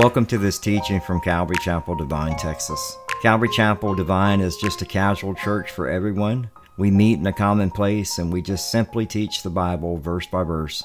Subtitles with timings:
[0.00, 2.96] Welcome to this teaching from Calvary Chapel Devine, Texas.
[3.20, 6.50] Calvary Chapel Devine is just a casual church for everyone.
[6.76, 10.44] We meet in a common place and we just simply teach the Bible verse by
[10.44, 10.84] verse,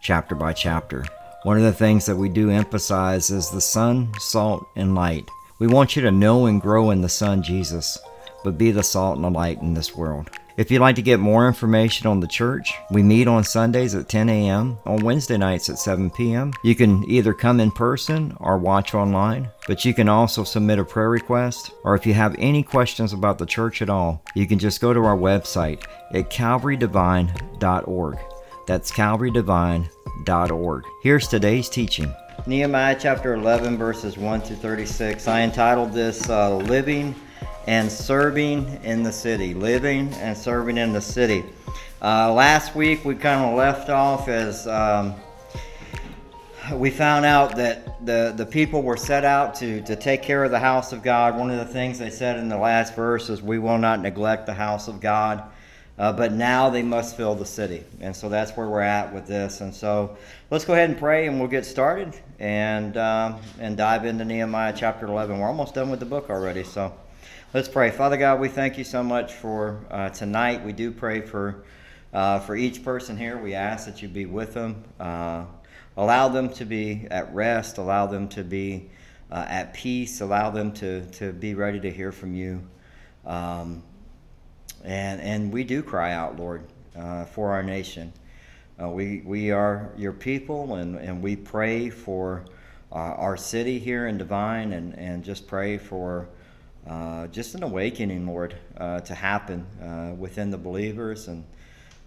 [0.00, 1.04] chapter by chapter.
[1.42, 5.28] One of the things that we do emphasize is the sun, salt, and light.
[5.58, 7.98] We want you to know and grow in the Son, Jesus,
[8.44, 10.30] but be the salt and the light in this world.
[10.56, 14.08] If you'd like to get more information on the church, we meet on Sundays at
[14.08, 16.52] 10 a.m., on Wednesday nights at 7 p.m.
[16.62, 20.84] You can either come in person or watch online, but you can also submit a
[20.84, 24.60] prayer request, or if you have any questions about the church at all, you can
[24.60, 28.18] just go to our website at calvarydevine.org.
[28.68, 30.84] That's calvarydevine.org.
[31.02, 32.14] Here's today's teaching.
[32.46, 35.26] Nehemiah chapter 11, verses 1 to 36.
[35.26, 37.16] I entitled this uh, Living
[37.66, 39.54] and serving in the city.
[39.54, 41.44] Living and serving in the city.
[42.02, 45.14] Uh, last week we kind of left off as um,
[46.74, 50.50] we found out that the, the people were set out to, to take care of
[50.50, 51.38] the house of God.
[51.38, 54.46] One of the things they said in the last verse is, We will not neglect
[54.46, 55.44] the house of God.
[55.96, 57.84] Uh, but now they must fill the city.
[58.00, 59.60] And so that's where we're at with this.
[59.60, 60.16] And so
[60.50, 64.74] let's go ahead and pray and we'll get started and, um, and dive into Nehemiah
[64.76, 65.38] chapter 11.
[65.38, 66.64] We're almost done with the book already.
[66.64, 66.92] So
[67.54, 67.92] Let's pray.
[67.92, 70.64] Father God, we thank you so much for uh, tonight.
[70.64, 71.62] We do pray for
[72.12, 73.38] uh, for each person here.
[73.38, 75.44] We ask that you be with them, uh,
[75.96, 78.90] allow them to be at rest, allow them to be
[79.30, 82.60] uh, at peace, allow them to to be ready to hear from you.
[83.24, 83.84] Um,
[84.82, 86.64] and and we do cry out, Lord,
[86.98, 88.12] uh, for our nation.
[88.82, 92.46] Uh, we we are your people, and and we pray for
[92.90, 96.28] our city here in Devine, and and just pray for
[96.86, 101.44] uh, just an awakening, Lord, uh, to happen uh, within the believers, and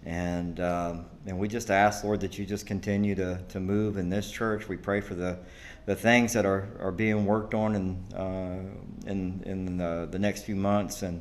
[0.04, 4.08] and um, and we just ask, Lord, that you just continue to, to move in
[4.08, 4.68] this church.
[4.68, 5.38] We pray for the
[5.86, 10.44] the things that are, are being worked on in uh, in in the, the next
[10.44, 11.20] few months, and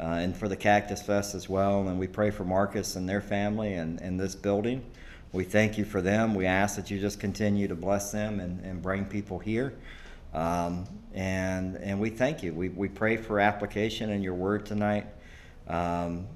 [0.00, 1.88] uh, and for the Cactus Fest as well.
[1.88, 4.84] And we pray for Marcus and their family and, and this building.
[5.32, 6.34] We thank you for them.
[6.34, 9.74] We ask that you just continue to bless them and, and bring people here.
[10.34, 12.52] Um, and and we thank you.
[12.52, 15.06] We, we pray for application in your word tonight.
[15.66, 16.26] Um,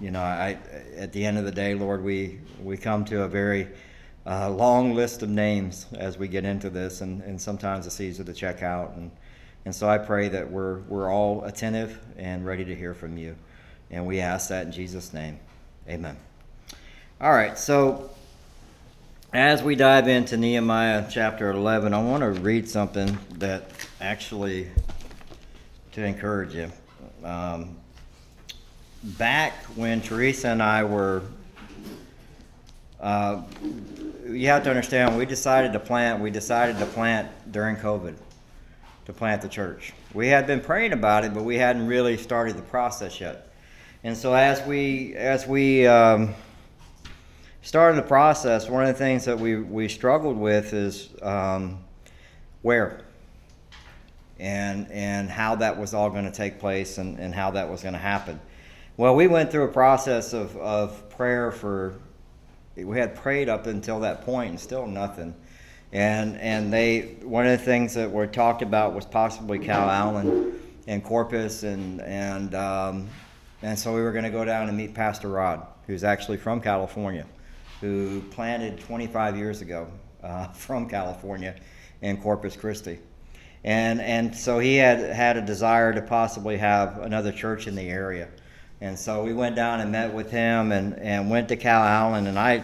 [0.00, 0.58] you know, I
[0.96, 3.68] at the end of the day, Lord, we we come to a very
[4.26, 8.22] uh, long list of names as we get into this, and, and sometimes it's easy
[8.22, 8.94] to check out.
[8.96, 9.10] And
[9.64, 13.36] and so I pray that we're we're all attentive and ready to hear from you.
[13.90, 15.40] And we ask that in Jesus' name,
[15.88, 16.16] Amen.
[17.20, 18.10] All right, so
[19.32, 24.68] as we dive into Nehemiah chapter 11, I want to read something that actually
[25.92, 26.72] to encourage you.
[27.22, 27.76] Um,
[29.02, 31.22] back when Teresa and I were,
[33.00, 33.42] uh,
[34.26, 36.22] you have to understand, we decided to plant.
[36.22, 38.14] We decided to plant during COVID,
[39.04, 39.92] to plant the church.
[40.14, 43.52] We had been praying about it, but we hadn't really started the process yet.
[44.04, 46.34] And so as we as we um,
[47.68, 51.78] starting the process, one of the things that we, we struggled with is um,
[52.62, 53.02] where
[54.38, 57.82] and, and how that was all going to take place and, and how that was
[57.82, 58.40] going to happen.
[58.96, 61.96] Well, we went through a process of, of prayer for,
[62.74, 65.34] we had prayed up until that point and still nothing.
[65.92, 71.04] And, and they, one of the things that were talked about was possibly Calallen and
[71.04, 73.10] Corpus and, and, um,
[73.60, 76.62] and so we were going to go down and meet Pastor Rod, who's actually from
[76.62, 77.26] California
[77.80, 79.88] who planted 25 years ago
[80.22, 81.54] uh, from California
[82.02, 82.98] in Corpus Christi.
[83.64, 87.88] And, and so he had had a desire to possibly have another church in the
[87.88, 88.28] area.
[88.80, 92.28] And so we went down and met with him and, and went to Calallen.
[92.28, 92.62] And I,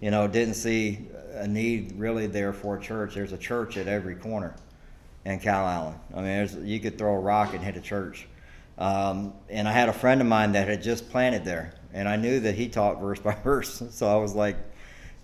[0.00, 3.14] you know, didn't see a need really there for a church.
[3.14, 4.56] There's a church at every corner
[5.26, 5.94] in Calallen.
[6.16, 8.26] I mean, you could throw a rock and hit a church.
[8.78, 12.16] Um, and I had a friend of mine that had just planted there and I
[12.16, 13.82] knew that he taught verse by verse.
[13.90, 14.56] So I was like,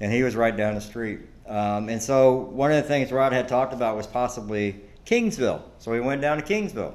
[0.01, 1.21] and he was right down the street.
[1.47, 5.63] Um, and so one of the things Rod had talked about was possibly Kingsville.
[5.79, 6.95] So we went down to Kingsville.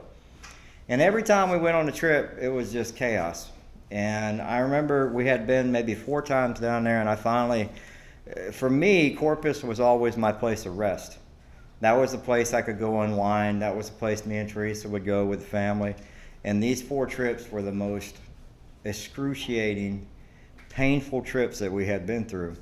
[0.87, 3.49] And every time we went on a trip, it was just chaos.
[3.91, 7.69] And I remember we had been maybe four times down there, and I finally,
[8.29, 11.17] uh, for me, Corpus was always my place of rest.
[11.81, 13.61] That was the place I could go unwind.
[13.61, 15.95] That was the place me and Teresa would go with the family.
[16.43, 18.17] And these four trips were the most
[18.83, 20.07] excruciating,
[20.69, 22.55] painful trips that we had been through.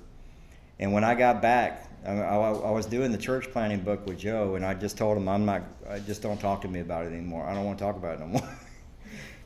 [0.80, 4.20] And when I got back, I, I, I, was doing the church planning book with
[4.20, 7.06] Joe, and I just told him, I'm not, I just don't talk to me about
[7.06, 7.46] it anymore.
[7.46, 8.50] I don't want to talk about it no more.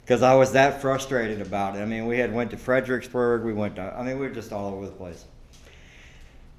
[0.01, 1.79] Because I was that frustrated about it.
[1.79, 4.51] I mean, we had went to Fredericksburg, we went to, I mean, we were just
[4.51, 5.23] all over the place.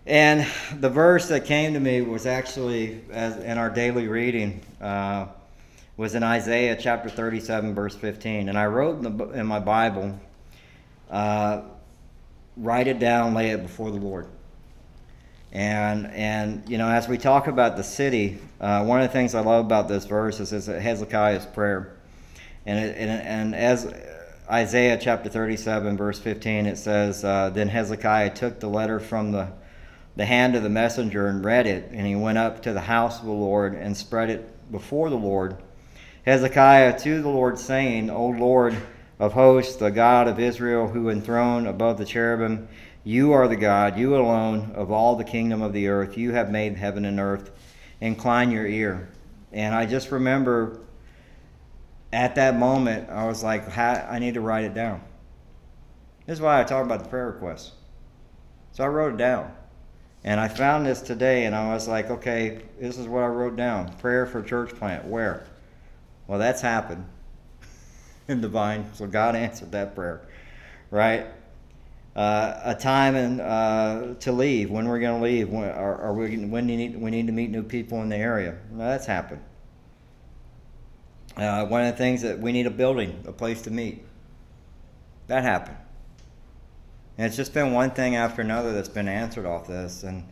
[0.06, 0.46] And
[0.80, 5.26] the verse that came to me was actually as in our daily reading uh,
[6.02, 8.48] was in Isaiah chapter 37, verse 15.
[8.48, 10.18] And I wrote in, the, in my Bible,
[11.08, 11.62] uh,
[12.56, 14.26] write it down, lay it before the Lord.
[15.52, 19.36] And and you know, as we talk about the city, uh, one of the things
[19.36, 21.94] I love about this verse is, is Hezekiah's prayer,
[22.66, 23.94] and it, and, and as
[24.50, 29.52] Isaiah chapter 37, verse 15, it says, uh, Then Hezekiah took the letter from the
[30.16, 33.20] the hand of the messenger and read it, and he went up to the house
[33.20, 35.58] of the Lord and spread it before the Lord.
[36.24, 38.76] Hezekiah to the Lord, saying, O Lord
[39.18, 42.68] of hosts, the God of Israel, who enthroned above the cherubim,
[43.04, 46.16] you are the God, you alone, of all the kingdom of the earth.
[46.16, 47.50] You have made heaven and earth.
[48.00, 49.08] Incline your ear.
[49.52, 50.80] And I just remember
[52.12, 55.02] at that moment, I was like, I need to write it down.
[56.26, 57.72] This is why I talk about the prayer requests.
[58.72, 59.52] So I wrote it down.
[60.24, 63.56] And I found this today and I was like, okay, this is what I wrote
[63.56, 63.92] down.
[63.94, 65.04] Prayer for church plant.
[65.04, 65.46] Where?
[66.26, 67.06] Well, that's happened
[68.28, 68.92] in Devine.
[68.94, 70.22] So God answered that prayer,
[70.90, 71.26] right?
[72.14, 74.70] Uh, a time and uh, to leave.
[74.70, 75.48] When we're going to leave?
[75.48, 76.36] When, are, are we?
[76.36, 78.58] When do need, we need to meet new people in the area?
[78.70, 79.42] Well, that's happened.
[81.36, 84.04] Uh, one of the things that we need a building, a place to meet.
[85.28, 85.78] That happened.
[87.16, 90.02] And it's just been one thing after another that's been answered off this.
[90.02, 90.24] And,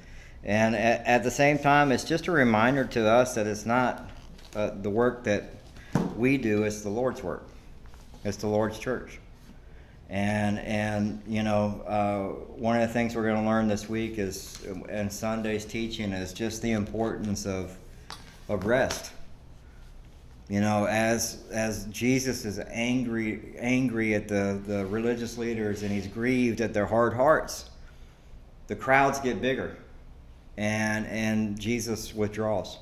[0.44, 4.10] and at, at the same time, it's just a reminder to us that it's not
[4.54, 5.54] uh, the work that
[6.16, 7.48] we do, it's the Lord's work,
[8.24, 9.18] it's the Lord's church.
[10.08, 14.18] And, and you know, uh, one of the things we're going to learn this week
[14.18, 17.76] is, and Sunday's teaching, is just the importance of,
[18.48, 19.12] of rest
[20.50, 26.08] you know, as as Jesus is angry angry at the, the religious leaders and he's
[26.08, 27.70] grieved at their hard hearts,
[28.66, 29.76] the crowds get bigger,
[30.56, 32.78] and and Jesus withdraws.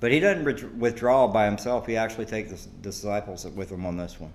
[0.00, 1.86] But he doesn't withdraw by himself.
[1.86, 4.32] He actually takes the disciples with him on this one.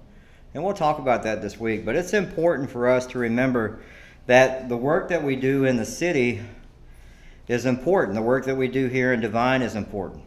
[0.54, 1.86] And we'll talk about that this week.
[1.86, 3.80] But it's important for us to remember
[4.26, 6.42] that the work that we do in the city
[7.48, 8.16] is important.
[8.16, 10.24] The work that we do here in Devine is important.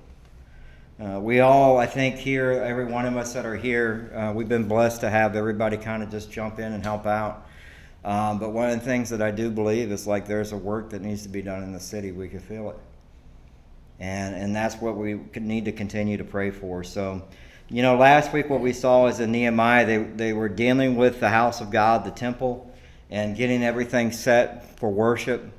[1.00, 4.49] Uh, we all, I think, here, every one of us that are here, uh, we've
[4.49, 7.46] been blessed to have everybody kind of just jump in and help out.
[8.05, 10.90] Um, but one of the things that I do believe is like there's a work
[10.90, 12.12] that needs to be done in the city.
[12.12, 12.76] We can feel it.
[14.02, 16.82] And, and that's what we need to continue to pray for.
[16.82, 17.22] So,
[17.69, 21.20] you know, last week what we saw is in Nehemiah, they, they were dealing with
[21.20, 22.69] the house of God, the temple,
[23.10, 25.52] and getting everything set for worship,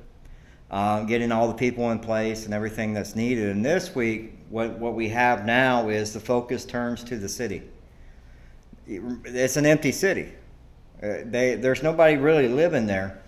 [0.70, 3.48] uh, getting all the people in place and everything that's needed.
[3.48, 7.62] And this week, what, what we have now is the focus turns to the city.
[8.86, 10.34] It's an empty city.
[11.02, 13.22] Uh, they, there's nobody really living there.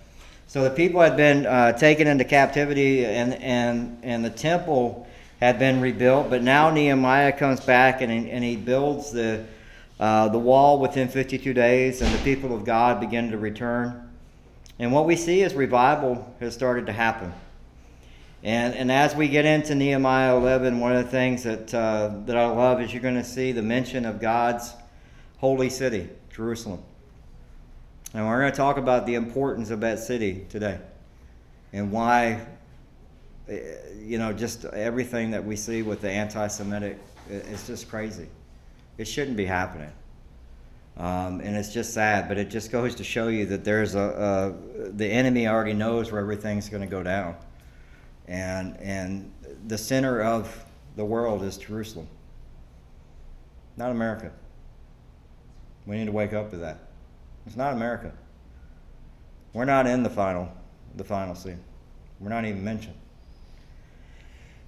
[0.49, 5.07] So the people had been uh, taken into captivity, and, and, and the temple
[5.41, 6.31] had been rebuilt.
[6.31, 9.45] But now Nehemiah comes back and, and he builds the,
[9.99, 14.09] uh, the wall within 52 days, and the people of God begin to return.
[14.79, 17.33] And what we see is revival has started to happen.
[18.43, 22.37] And, and as we get into Nehemiah 11, one of the things that, uh, that
[22.37, 24.73] I love is you're going to see the mention of God's
[25.39, 26.83] holy city, Jerusalem.
[28.15, 30.79] And we're going to talk about the importance of that city today
[31.73, 32.47] and why,
[33.49, 33.61] eh,
[33.99, 36.99] you know, just everything that we see with the anti Semitic,
[37.29, 38.29] it's just crazy.
[38.99, 39.93] It shouldn't be happening.
[40.97, 44.55] Um, and it's just sad, but it just goes to show you that there's a,
[44.79, 47.37] a the enemy already knows where everything's going to go down
[48.29, 49.33] and and
[49.67, 50.65] the center of
[50.97, 52.09] the world is Jerusalem,
[53.77, 54.33] not America.
[55.87, 56.86] We need to wake up to that.
[57.47, 58.13] It's not America.
[59.53, 60.53] We're not in the final,
[60.97, 61.61] the final scene.
[62.21, 62.97] We're not even mentioned.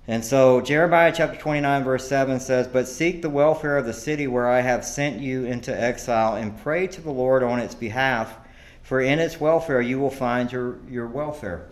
[0.07, 4.27] And so Jeremiah chapter 29 verse 7 says, "But seek the welfare of the city
[4.27, 8.39] where I have sent you into exile and pray to the Lord on its behalf,
[8.83, 11.67] for in its welfare you will find your, your welfare."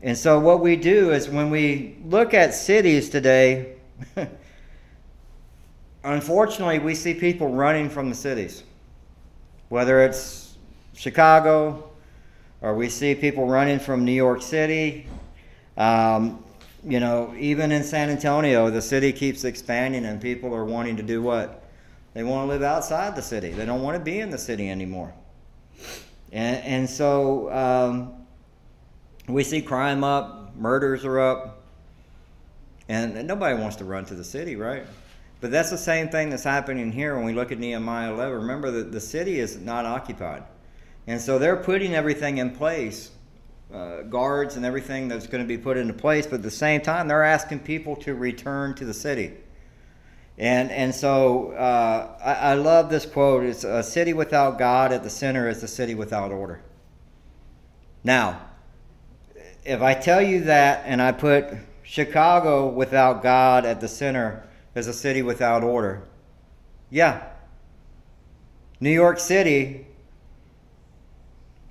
[0.00, 3.74] And so, what we do is when we look at cities today,
[6.04, 8.62] unfortunately, we see people running from the cities.
[9.68, 10.56] Whether it's
[10.94, 11.90] Chicago,
[12.60, 15.06] or we see people running from New York City.
[15.76, 16.44] Um,
[16.84, 21.02] you know, even in San Antonio, the city keeps expanding, and people are wanting to
[21.02, 21.64] do what?
[22.14, 23.50] They want to live outside the city.
[23.50, 25.12] They don't want to be in the city anymore.
[26.32, 28.26] And, and so, um,
[29.28, 31.62] we see crime up, murders are up,
[32.88, 34.84] and, and nobody wants to run to the city, right?
[35.40, 38.38] But that's the same thing that's happening here when we look at Nehemiah 11.
[38.38, 40.42] Remember that the city is not occupied.
[41.06, 43.10] And so they're putting everything in place
[43.72, 46.80] uh, guards and everything that's going to be put into place, but at the same
[46.80, 49.34] time, they're asking people to return to the city.
[50.38, 55.02] And, and so uh, I, I love this quote it's a city without God at
[55.02, 56.62] the center is a city without order.
[58.04, 58.40] Now,
[59.64, 61.46] if I tell you that and I put
[61.82, 64.47] Chicago without God at the center
[64.78, 66.02] as a city without order,
[66.90, 67.28] yeah.
[68.80, 69.86] New York City,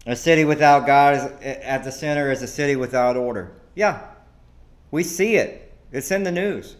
[0.06, 1.22] a city without God is,
[1.64, 3.52] at the center is a city without order.
[3.76, 4.02] Yeah.
[4.92, 5.74] We see it.
[5.92, 6.76] It's in the news.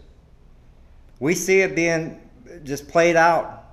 [1.20, 2.22] We see it being
[2.64, 3.66] just played out,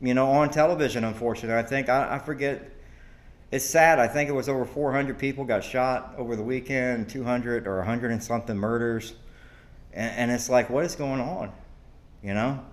[0.00, 1.58] you know, on television, unfortunately.
[1.58, 2.70] I think, I, I forget,
[3.50, 3.98] it's sad.
[3.98, 8.10] I think it was over 400 people got shot over the weekend, 200 or 100
[8.10, 9.14] and something murders.
[9.92, 11.52] And, and it's like, what is going on?
[12.24, 12.64] You know?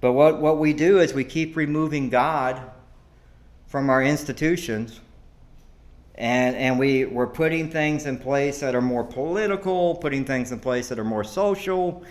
[0.00, 2.62] But what, what we do is we keep removing God
[3.66, 5.00] from our institutions.
[6.14, 10.60] And, and we, we're putting things in place that are more political, putting things in
[10.60, 12.04] place that are more social,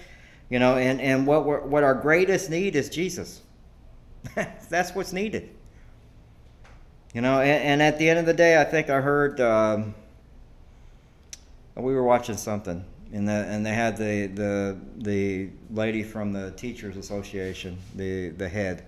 [0.50, 3.42] you know, and, and what, we're, what our greatest need is Jesus.
[4.70, 5.50] That's what's needed.
[7.14, 9.96] You know, and, and, at the end of the day, I think I heard um,
[11.76, 16.52] we were watching something, and the, and they had the, the the lady from the
[16.52, 18.86] teachers association, the the head,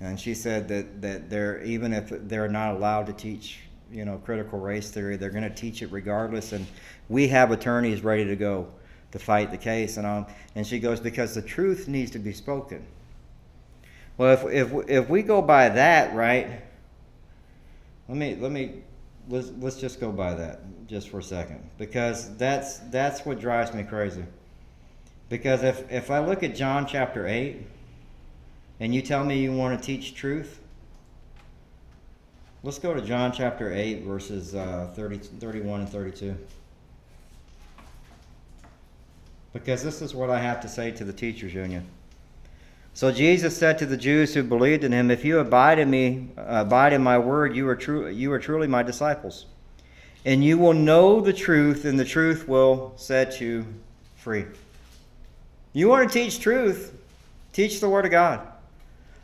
[0.00, 4.18] and she said that that they're even if they're not allowed to teach, you know,
[4.18, 6.66] critical race theory, they're going to teach it regardless, and
[7.08, 8.68] we have attorneys ready to go
[9.12, 9.96] to fight the case.
[9.96, 12.84] And, um, and she goes, because the truth needs to be spoken.
[14.16, 16.60] Well, if, if, if we go by that, right,
[18.08, 18.82] let me, let me,
[19.28, 21.68] let's, let's just go by that just for a second.
[21.78, 24.24] Because that's, that's what drives me crazy.
[25.28, 27.56] Because if, if I look at John chapter 8,
[28.80, 30.60] and you tell me you want to teach truth,
[32.62, 36.36] let's go to John chapter 8, verses uh, 30, 31 and 32
[39.52, 41.86] because this is what I have to say to the teachers union.
[42.98, 46.30] So Jesus said to the Jews who believed in him, If you abide in me,
[46.36, 49.46] abide in my word, you are, true, you are truly my disciples.
[50.24, 53.64] And you will know the truth, and the truth will set you
[54.16, 54.46] free.
[55.74, 56.92] You want to teach truth,
[57.52, 58.44] teach the word of God.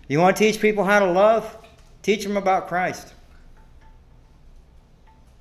[0.07, 1.57] You want to teach people how to love,
[2.00, 3.12] teach them about Christ.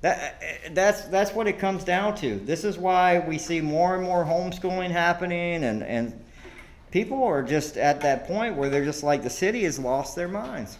[0.00, 2.40] That, that's, that's what it comes down to.
[2.40, 6.23] This is why we see more and more homeschooling happening, and, and
[6.94, 10.28] people are just at that point where they're just like the city has lost their
[10.28, 10.78] minds.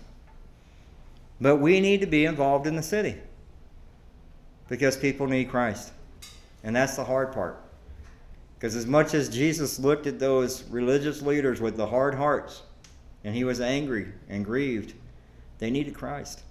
[1.40, 3.16] But we need to be involved in the city
[4.68, 5.92] because people need Christ.
[6.62, 7.61] And that's the hard part.
[8.54, 12.62] Because as much as Jesus looked at those religious leaders with the hard hearts,
[13.25, 14.94] and he was angry and grieved,
[15.59, 16.44] they needed Christ.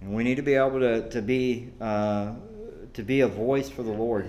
[0.00, 2.32] And we need to be able to, to, be, uh,
[2.92, 4.28] to be a voice for the Lord.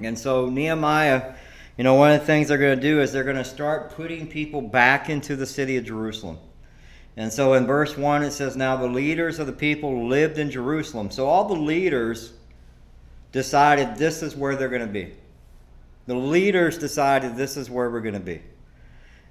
[0.00, 1.34] And so, Nehemiah,
[1.76, 3.94] you know, one of the things they're going to do is they're going to start
[3.94, 6.38] putting people back into the city of Jerusalem.
[7.16, 10.50] And so in verse 1, it says, Now the leaders of the people lived in
[10.50, 11.10] Jerusalem.
[11.10, 12.32] So all the leaders
[13.32, 15.12] decided this is where they're going to be.
[16.06, 18.40] The leaders decided this is where we're going to be.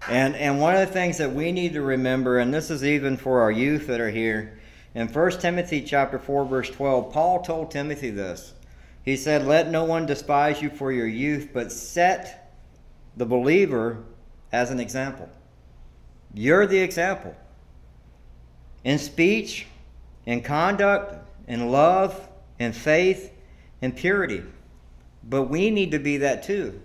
[0.07, 3.17] And, and one of the things that we need to remember, and this is even
[3.17, 4.59] for our youth that are here,
[4.93, 8.53] in 1 Timothy chapter 4 verse 12, Paul told Timothy this.
[9.05, 12.51] He said, "Let no one despise you for your youth, but set
[13.15, 14.03] the believer
[14.51, 15.29] as an example.
[16.33, 17.35] You're the example.
[18.83, 19.67] In speech,
[20.25, 21.15] in conduct,
[21.47, 22.27] in love,
[22.59, 23.31] in faith,
[23.81, 24.43] in purity.
[25.23, 26.81] But we need to be that too.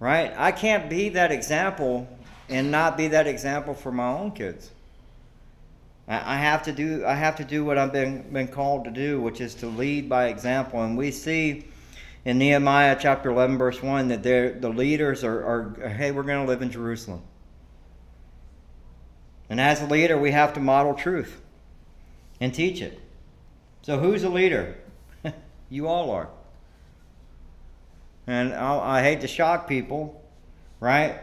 [0.00, 0.32] Right?
[0.36, 2.08] I can't be that example
[2.48, 4.70] and not be that example for my own kids.
[6.08, 9.20] I have to do I have to do what I've been been called to do,
[9.20, 10.82] which is to lead by example.
[10.82, 11.66] And we see
[12.24, 16.50] in Nehemiah chapter 11 verse 1 that the leaders are, are hey we're going to
[16.50, 17.22] live in Jerusalem.
[19.50, 21.42] And as a leader we have to model truth
[22.40, 22.98] and teach it.
[23.82, 24.76] So who's a leader?
[25.68, 26.30] you all are.
[28.26, 30.22] And I, I hate to shock people,
[30.80, 31.20] right?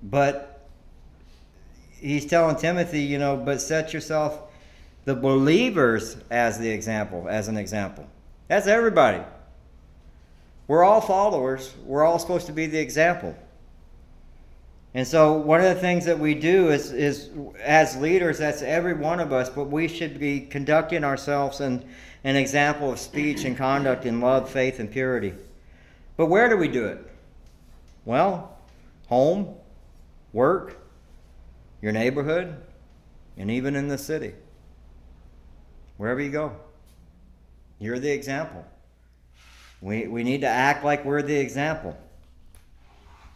[0.00, 0.53] But
[2.00, 4.40] he's telling Timothy, you know, but set yourself,
[5.04, 8.06] the believers, as the example, as an example.
[8.48, 9.22] That's everybody.
[10.66, 11.74] We're all followers.
[11.84, 13.36] We're all supposed to be the example.
[14.94, 18.94] And so, one of the things that we do is, is as leaders, that's every
[18.94, 21.84] one of us, but we should be conducting ourselves in
[22.22, 25.34] an example of speech and conduct in love, faith, and purity.
[26.16, 27.10] But where do we do it?
[28.04, 28.56] Well,
[29.08, 29.56] home,
[30.32, 30.78] work,
[31.84, 32.56] your neighborhood,
[33.36, 34.32] and even in the city.
[35.98, 36.56] wherever you go.
[37.78, 38.64] You're the example.
[39.82, 41.94] We, we need to act like we're the example.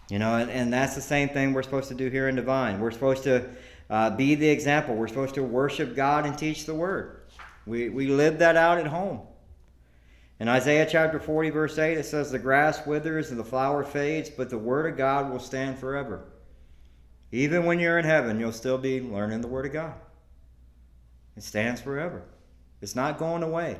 [0.08, 2.80] You know, and, and that's the same thing we're supposed to do here in Devine.
[2.80, 3.50] We're supposed to
[3.90, 4.94] uh, be the example.
[4.94, 7.20] We're supposed to worship God and teach the Word.
[7.66, 9.20] We, we live that out at home.
[10.40, 14.30] In Isaiah chapter 40, verse 8, it says, The grass withers and the flower fades,
[14.30, 16.24] but the Word of God will stand forever.
[17.30, 19.94] Even when you're in heaven, you'll still be learning the Word of God.
[21.36, 22.22] It stands forever.
[22.80, 23.78] It's not going away.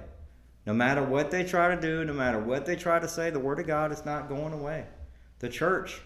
[0.66, 3.38] No matter what they try to do, no matter what they try to say, the
[3.38, 4.84] Word of God is not going away.
[5.38, 6.00] The church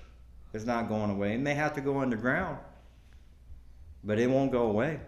[0.52, 1.34] is not going away.
[1.34, 2.58] It may have to go underground,
[4.04, 5.00] but it won't go away.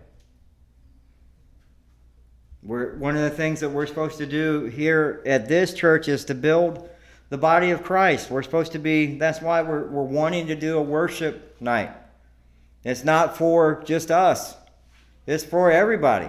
[2.63, 6.25] We're, one of the things that we're supposed to do here at this church is
[6.25, 6.89] to build
[7.29, 8.31] the body of Christ.
[8.31, 11.91] We're supposed to be, that's why we're, we're wanting to do a worship night.
[12.85, 14.55] It's not for just us,
[15.27, 16.29] it's for everybody.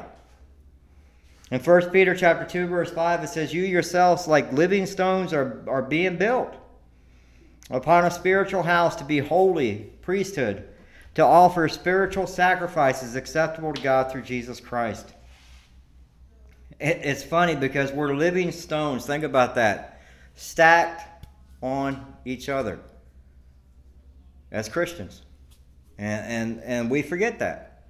[1.51, 5.63] In 1 Peter chapter 2, verse 5, it says, You yourselves, like living stones, are,
[5.67, 6.55] are being built
[7.69, 10.67] upon a spiritual house to be holy priesthood,
[11.13, 15.13] to offer spiritual sacrifices acceptable to God through Jesus Christ.
[16.79, 19.05] It's funny because we're living stones.
[19.05, 20.01] Think about that.
[20.35, 21.25] Stacked
[21.61, 22.79] on each other
[24.51, 25.21] as Christians.
[25.97, 26.25] And,
[26.57, 27.83] and, and we forget that.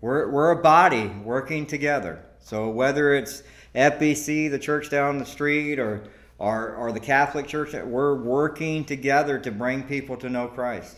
[0.00, 2.24] We're, we're a body working together.
[2.40, 3.42] So whether it's
[3.74, 6.04] FBC, the church down the street, or,
[6.38, 10.96] or, or the Catholic Church, we're working together to bring people to know Christ.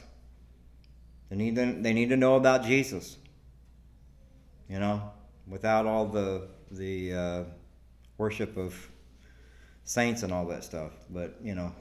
[1.31, 3.17] They need to, they need to know about Jesus.
[4.69, 5.11] You know,
[5.49, 7.45] without all the the uh,
[8.19, 8.75] worship of
[9.85, 10.93] saints and all that stuff.
[11.09, 11.73] But you know,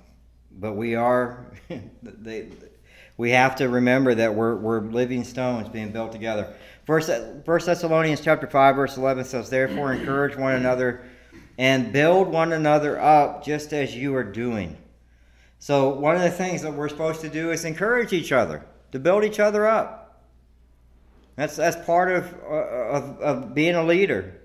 [0.51, 1.51] but we are
[2.03, 2.49] they.
[3.19, 6.53] We have to remember that we're, we're living stones being built together.
[6.85, 11.03] First, uh, First Thessalonians chapter five verse eleven says, "Therefore encourage one another
[11.57, 14.77] and build one another up, just as you are doing."
[15.59, 18.99] So one of the things that we're supposed to do is encourage each other to
[18.99, 20.23] build each other up.
[21.35, 24.39] That's that's part of uh, of, of being a leader.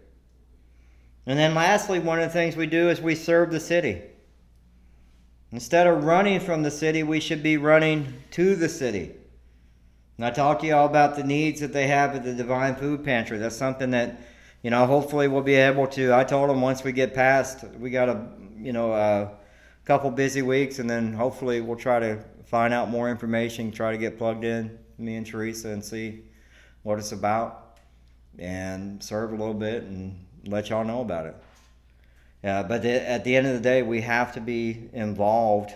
[1.27, 4.03] And then lastly, one of the things we do is we serve the city.
[5.55, 9.13] Instead of running from the city, we should be running to the city.
[10.17, 12.75] And I talked to you all about the needs that they have at the Devine
[12.75, 13.39] Food Pantry.
[13.39, 14.21] That's something that,
[14.65, 16.13] you know, hopefully we'll be able to.
[16.13, 19.31] I told them once we get past, we got a, you know, a
[19.85, 23.99] couple busy weeks, and then hopefully we'll try to find out more information, try to
[23.99, 26.25] get plugged in, me and Teresa, and see
[26.83, 27.79] what it's about,
[28.41, 31.37] and serve a little bit and let y'all know about it.
[32.45, 35.75] Yeah, but at the end of the day, we have to be involved,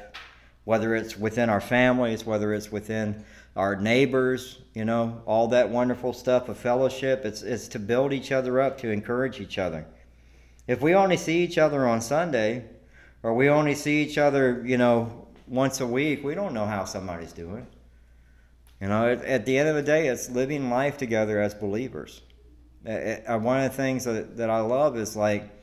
[0.64, 3.24] whether it's within our families, whether it's within
[3.56, 7.24] our neighbors, you know, all that wonderful stuff of fellowship.
[7.24, 9.86] It's, it's to build each other up, to encourage each other.
[10.66, 12.66] If we only see each other on Sunday,
[13.22, 16.84] or we only see each other, you know, once a week, we don't know how
[16.84, 17.66] somebody's doing.
[18.78, 22.20] You know, at, at the end of the day, it's living life together as believers.
[22.86, 25.54] Uh, one of the things that, that I love is like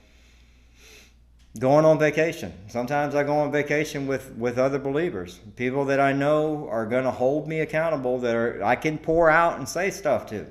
[1.59, 2.53] going on vacation.
[2.67, 7.05] Sometimes I go on vacation with, with other believers, people that I know are going
[7.05, 10.47] to hold me accountable, that are, I can pour out and say stuff to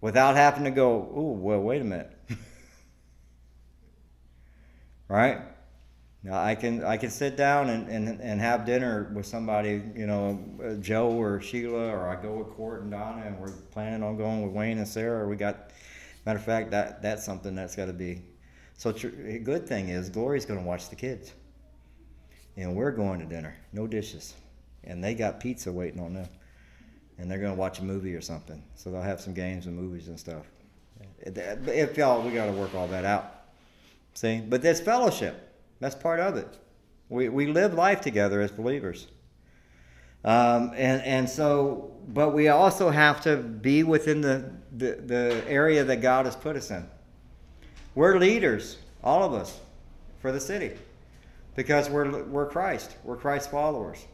[0.00, 2.12] without having to go, oh, well, wait a minute.
[5.08, 5.40] right?
[6.22, 10.06] Now, I can I can sit down and, and, and have dinner with somebody, you
[10.06, 14.02] know, uh, Joe or Sheila, or I go with Court and Donna, and we're planning
[14.02, 15.28] on going with Wayne and Sarah.
[15.28, 15.70] We got
[16.28, 18.20] Matter of fact, that that's something that's got to be.
[18.78, 21.32] So tr- a good thing is Glory's going to watch the kids,
[22.56, 24.34] and we're going to dinner, no dishes,
[24.84, 26.28] and they got pizza waiting on them,
[27.18, 28.62] and they're going to watch a movie or something.
[28.76, 30.46] So they'll have some games and movies and stuff.
[31.20, 33.34] If y'all, we got to work all that out.
[34.14, 35.56] See, but there's fellowship.
[35.80, 36.48] That's part of it.
[37.08, 39.08] We we live life together as believers.
[40.24, 45.84] Um, and, and so, but we also have to be within the, the, the area
[45.84, 46.88] that God has put us in.
[47.94, 49.60] We're leaders, all of us,
[50.20, 50.72] for the city
[51.58, 52.96] because we're, we're Christ.
[53.02, 54.06] We're Christ followers.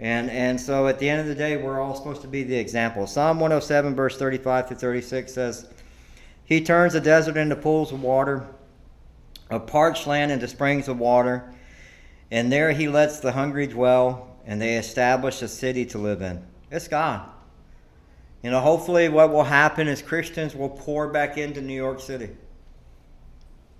[0.00, 2.56] And, and so at the end of the day, we're all supposed to be the
[2.56, 3.06] example.
[3.06, 5.68] Psalm 107, verse 35 to 36 says,
[6.44, 8.48] He turns the desert into pools of water,
[9.50, 11.54] a parched land into springs of water,
[12.32, 16.44] and there he lets the hungry dwell and they establish a city to live in.
[16.72, 17.28] It's God.
[18.42, 22.30] You know, hopefully, what will happen is Christians will pour back into New York City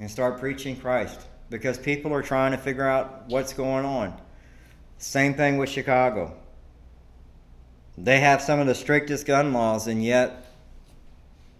[0.02, 4.20] and start preaching Christ because people are trying to figure out what's going on.
[4.98, 6.34] Same thing with Chicago.
[7.96, 10.44] They have some of the strictest gun laws, and yet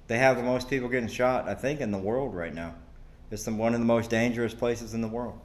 [0.09, 2.75] they have the most people getting shot, I think, in the world right now.
[3.31, 5.39] It's one of the most dangerous places in the world,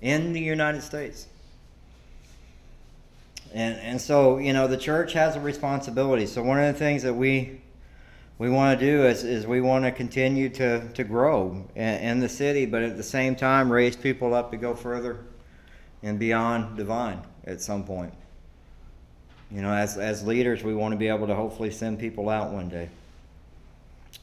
[0.00, 1.26] in the United States.
[3.52, 6.24] And, and so, you know, the church has a responsibility.
[6.24, 7.60] So, one of the things that we
[8.38, 12.20] we want to do is, is we want to continue to, to grow in, in
[12.20, 15.18] the city, but at the same time, raise people up to go further
[16.02, 18.12] and beyond Devine at some point.
[19.50, 22.52] You know, as, as leaders, we want to be able to hopefully send people out
[22.52, 22.88] one day.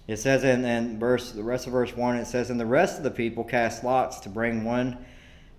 [0.07, 2.97] It says in, in verse the rest of verse one, it says, And the rest
[2.97, 4.97] of the people cast lots to bring one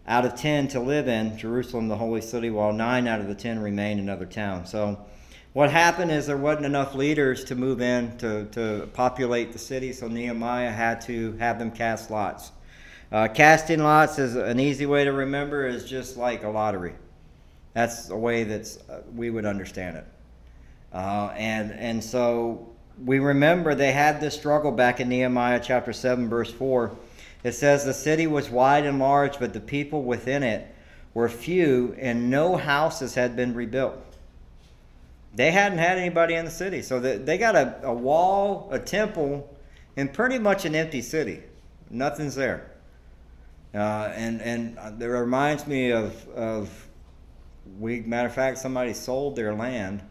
[0.09, 3.35] out of ten to live in Jerusalem, the holy city, while nine out of the
[3.35, 4.69] ten remained in other towns.
[4.71, 4.99] So
[5.53, 9.93] what happened is there wasn't enough leaders to move in to, to populate the city,
[9.93, 12.53] so Nehemiah had to have them cast lots.
[13.11, 16.95] Uh, casting lots is an easy way to remember is just like a lottery.
[17.73, 20.07] That's a way that uh, we would understand it.
[20.93, 22.69] Uh, and and so
[23.05, 26.95] we remember they had this struggle back in Nehemiah chapter 7, verse 4.
[27.43, 30.73] It says, The city was wide and large, but the people within it
[31.15, 34.10] were few, and no houses had been rebuilt.
[35.35, 36.83] They hadn't had anybody in the city.
[36.83, 39.57] So they got a, a wall, a temple,
[39.97, 41.43] and pretty much an empty city.
[41.89, 42.71] Nothing's there.
[43.73, 46.89] Uh, and and it reminds me of, of
[47.79, 50.03] we matter of fact somebody sold their land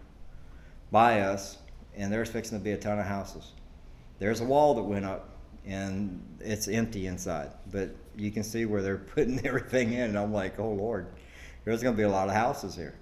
[0.92, 1.58] by us
[2.00, 3.52] and there's fixing to be a ton of houses.
[4.20, 5.30] There's a wall that went up,
[5.66, 10.02] and it's empty inside, but you can see where they're putting everything in.
[10.02, 11.08] And I'm like, oh Lord,
[11.66, 12.96] there's going to be a lot of houses here,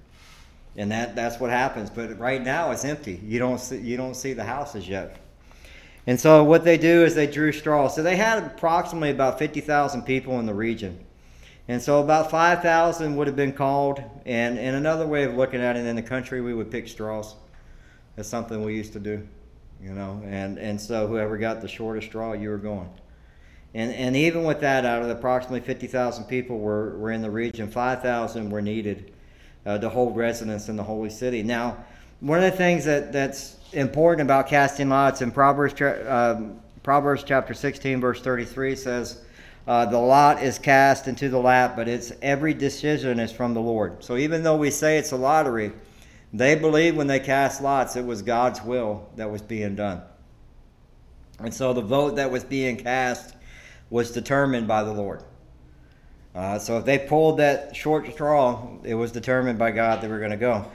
[0.78, 1.90] and that that's what happens.
[1.90, 3.20] But right now it's empty.
[3.26, 5.18] You don't see you don't see the houses yet.
[6.06, 7.96] And so what they do is they drew straws.
[7.96, 10.98] So they had approximately about 50,000 people in the region.
[11.68, 14.02] And so about 5,000 would have been called.
[14.26, 17.36] And, and another way of looking at it in the country, we would pick straws.
[18.16, 19.28] That's something we used to do,
[19.82, 20.22] you know.
[20.26, 22.90] And and so whoever got the shortest straw, you were going.
[23.76, 27.22] And and even with that, out of the approximately fifty thousand people were were in
[27.22, 29.14] the region, five thousand were needed
[29.68, 31.44] uh, to hold residence in the holy city.
[31.44, 31.78] Now,
[32.22, 35.80] one of the things that that's important about casting lots in Proverbs.
[36.08, 39.22] Um, Proverbs chapter 16, verse 33 says,
[39.68, 43.60] uh, The lot is cast into the lap, but its every decision is from the
[43.60, 44.02] Lord.
[44.04, 45.74] So even though we say it's a lottery,
[46.32, 50.02] they believed when they cast lots it was God's will that was being done.
[51.40, 53.36] And so the vote that was being cast
[53.90, 55.24] was determined by the Lord.
[56.38, 60.20] Uh, so if they pulled that short straw, it was determined by God they were
[60.20, 60.70] going to go.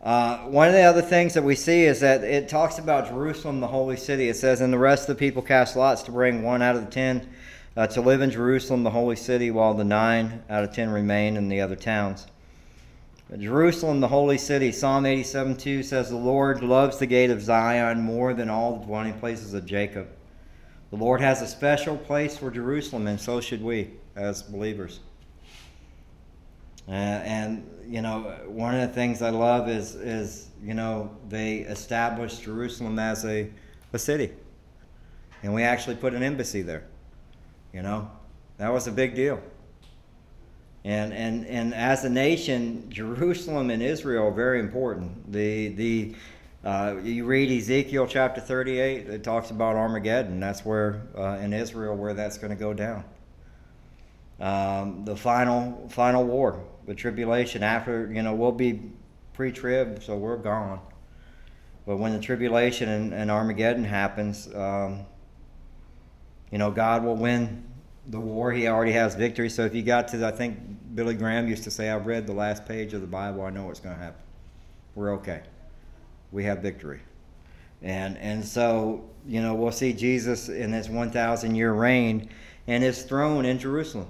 [0.00, 3.58] Uh, one of the other things that we see is that it talks about Jerusalem,
[3.58, 4.28] the holy city.
[4.28, 6.84] It says, And the rest of the people cast lots to bring one out of
[6.84, 7.28] the ten
[7.76, 11.36] uh, to live in Jerusalem, the holy city, while the nine out of ten remain
[11.36, 12.28] in the other towns.
[13.36, 18.00] Jerusalem, the holy city, Psalm 87 2 says, The Lord loves the gate of Zion
[18.02, 20.06] more than all the dwelling places of Jacob.
[20.90, 25.00] The Lord has a special place for Jerusalem, and so should we as believers.
[26.88, 31.58] Uh, and, you know, one of the things I love is, is you know, they
[31.58, 33.50] established Jerusalem as a,
[33.92, 34.32] a city.
[35.42, 36.84] And we actually put an embassy there.
[37.72, 38.10] You know,
[38.56, 39.40] that was a big deal.
[40.84, 45.30] And, and, and as a nation, Jerusalem and Israel are very important.
[45.30, 46.14] The, the,
[46.64, 50.40] uh, you read Ezekiel chapter 38, it talks about Armageddon.
[50.40, 53.04] That's where, uh, in Israel, where that's going to go down.
[54.40, 58.80] Um, the final, final war, the tribulation after, you know, we'll be
[59.32, 60.80] pre trib, so we're gone.
[61.86, 65.06] But when the tribulation and, and Armageddon happens, um,
[66.50, 67.64] you know, God will win
[68.08, 68.52] the war.
[68.52, 69.48] He already has victory.
[69.48, 70.58] So if you got to, I think
[70.94, 73.66] Billy Graham used to say, I've read the last page of the Bible, I know
[73.66, 74.20] what's going to happen.
[74.94, 75.42] We're okay.
[76.32, 77.00] We have victory.
[77.82, 82.28] And, and so, you know, we'll see Jesus in his 1,000 year reign
[82.66, 84.08] and his throne in Jerusalem.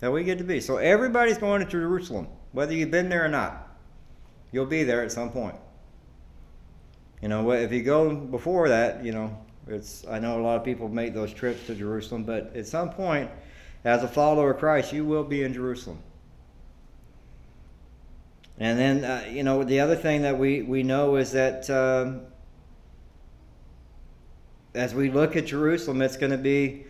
[0.00, 0.60] That we get to be.
[0.60, 3.68] So everybody's going to Jerusalem, whether you've been there or not.
[4.52, 5.56] You'll be there at some point.
[7.20, 10.64] You know, if you go before that, you know, it's I know a lot of
[10.64, 13.30] people make those trips to Jerusalem, but at some point,
[13.84, 15.98] as a follower of Christ, you will be in Jerusalem.
[18.60, 22.22] And then, uh, you know, the other thing that we, we know is that um,
[24.74, 26.84] as we look at Jerusalem, it's going to be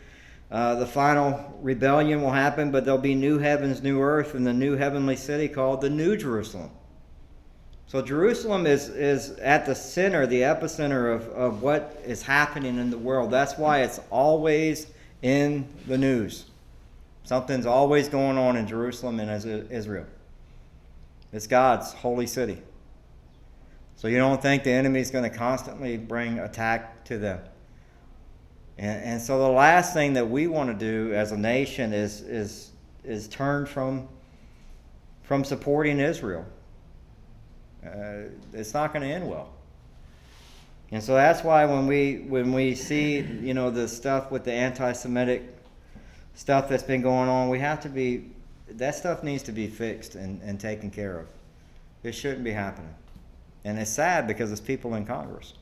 [0.50, 4.52] uh, the final rebellion will happen, but there'll be new heavens, new earth, and the
[4.52, 6.70] new heavenly city called the New Jerusalem.
[7.86, 12.90] So Jerusalem is, is at the center, the epicenter of, of what is happening in
[12.90, 13.30] the world.
[13.30, 14.86] That's why it's always
[15.22, 16.46] in the news.
[17.24, 19.30] Something's always going on in Jerusalem and
[19.70, 20.06] Israel.
[21.32, 22.58] It's God's holy city.
[23.96, 27.40] So you don't think the enemy is going to constantly bring attack to them.
[28.78, 32.20] And, and so the last thing that we want to do as a nation is,
[32.22, 32.70] is,
[33.04, 34.08] is turn from,
[35.24, 36.46] from supporting Israel.
[37.84, 39.50] Uh, it's not going to end well.
[40.90, 44.52] And so that's why when we when we see you know the stuff with the
[44.52, 45.42] anti-Semitic
[46.34, 48.30] stuff that's been going on, we have to be
[48.70, 51.26] that stuff needs to be fixed and, and taken care of.
[52.02, 52.94] It shouldn't be happening,
[53.64, 55.52] and it's sad because it's people in Congress.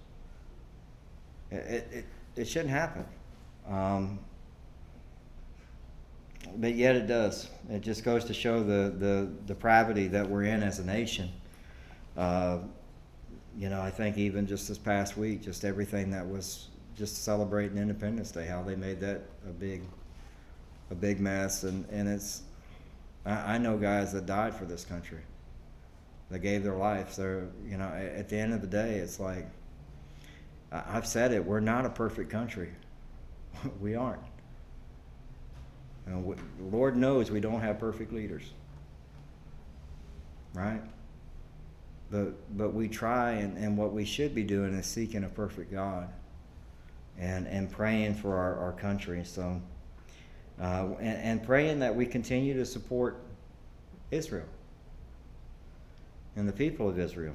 [1.50, 2.04] It it,
[2.36, 3.04] it shouldn't happen,
[3.68, 4.18] um,
[6.56, 7.48] but yet it does.
[7.70, 11.30] It just goes to show the the depravity that we're in as a nation.
[12.16, 12.58] Uh,
[13.58, 17.78] you know, I think even just this past week, just everything that was just celebrating
[17.78, 19.82] Independence Day, how they made that a big,
[20.90, 22.42] a big mess, and and it's,
[23.24, 25.20] I, I know guys that died for this country.
[26.30, 27.16] They gave their lives.
[27.16, 29.46] They're, you know, at the end of the day, it's like,
[30.72, 31.44] I've said it.
[31.44, 32.70] We're not a perfect country.
[33.80, 34.22] we aren't.
[36.06, 36.36] And
[36.70, 38.44] Lord knows we don't have perfect leaders.
[40.54, 40.80] Right?
[42.10, 45.72] But, but we try, and, and what we should be doing is seeking a perfect
[45.72, 46.08] God
[47.18, 49.24] and, and praying for our, our country.
[49.24, 49.60] So,
[50.60, 53.20] uh, and, and praying that we continue to support
[54.10, 54.46] Israel
[56.36, 57.34] and the people of Israel.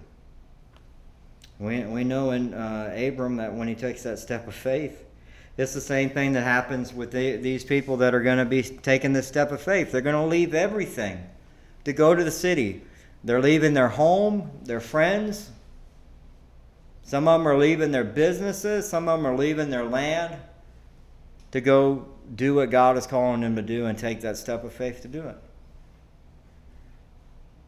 [1.62, 5.06] We, we know in uh, Abram that when he takes that step of faith,
[5.58, 8.64] it's the same thing that happens with the, these people that are going to be
[8.64, 9.92] taking this step of faith.
[9.92, 11.24] They're going to leave everything
[11.84, 12.82] to go to the city
[13.24, 15.52] they're leaving their home, their friends.
[17.04, 18.90] Some of them are leaving their businesses.
[18.90, 20.38] Some of them are leaving their land
[21.52, 24.74] to go do what God is calling them to do and take that step of
[24.74, 25.36] faith to do it.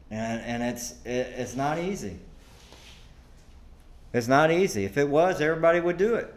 [0.10, 2.17] And, and it's, it, it's not easy.
[4.13, 4.86] It's not easy.
[4.86, 6.34] If it was, everybody would do it.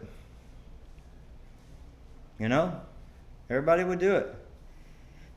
[2.39, 2.81] You know?
[3.49, 4.35] Everybody would do it.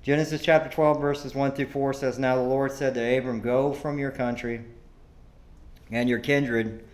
[0.03, 3.75] Genesis chapter 12, verses 1 through 4 says, Now the Lord said to Abram, Go
[3.75, 4.63] from your country
[5.91, 6.85] and your kindred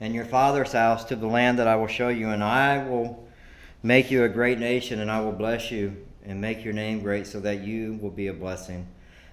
[0.00, 3.26] and your father's house to the land that I will show you, and I will
[3.82, 7.26] make you a great nation, and I will bless you and make your name great
[7.26, 8.86] so that you will be a blessing.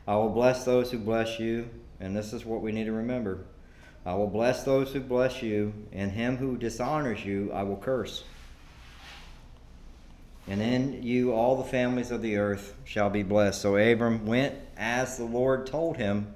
[0.08, 3.45] I will bless those who bless you, and this is what we need to remember.
[4.05, 8.23] I will bless those who bless you, and him who dishonors you I will curse.
[10.47, 13.62] And in you all the families of the earth shall be blessed.
[13.62, 16.33] So Abram went as the Lord told him,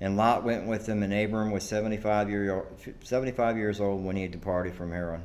[0.00, 2.64] and Lot went with him, and Abram was 75, year,
[3.02, 5.24] 75 years old when he departed from Haran.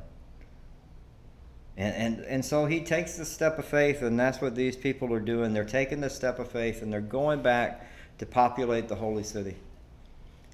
[1.78, 5.14] And, and, and so he takes the step of faith, and that's what these people
[5.14, 5.54] are doing.
[5.54, 9.58] They're taking the step of faith, and they're going back to populate the holy city.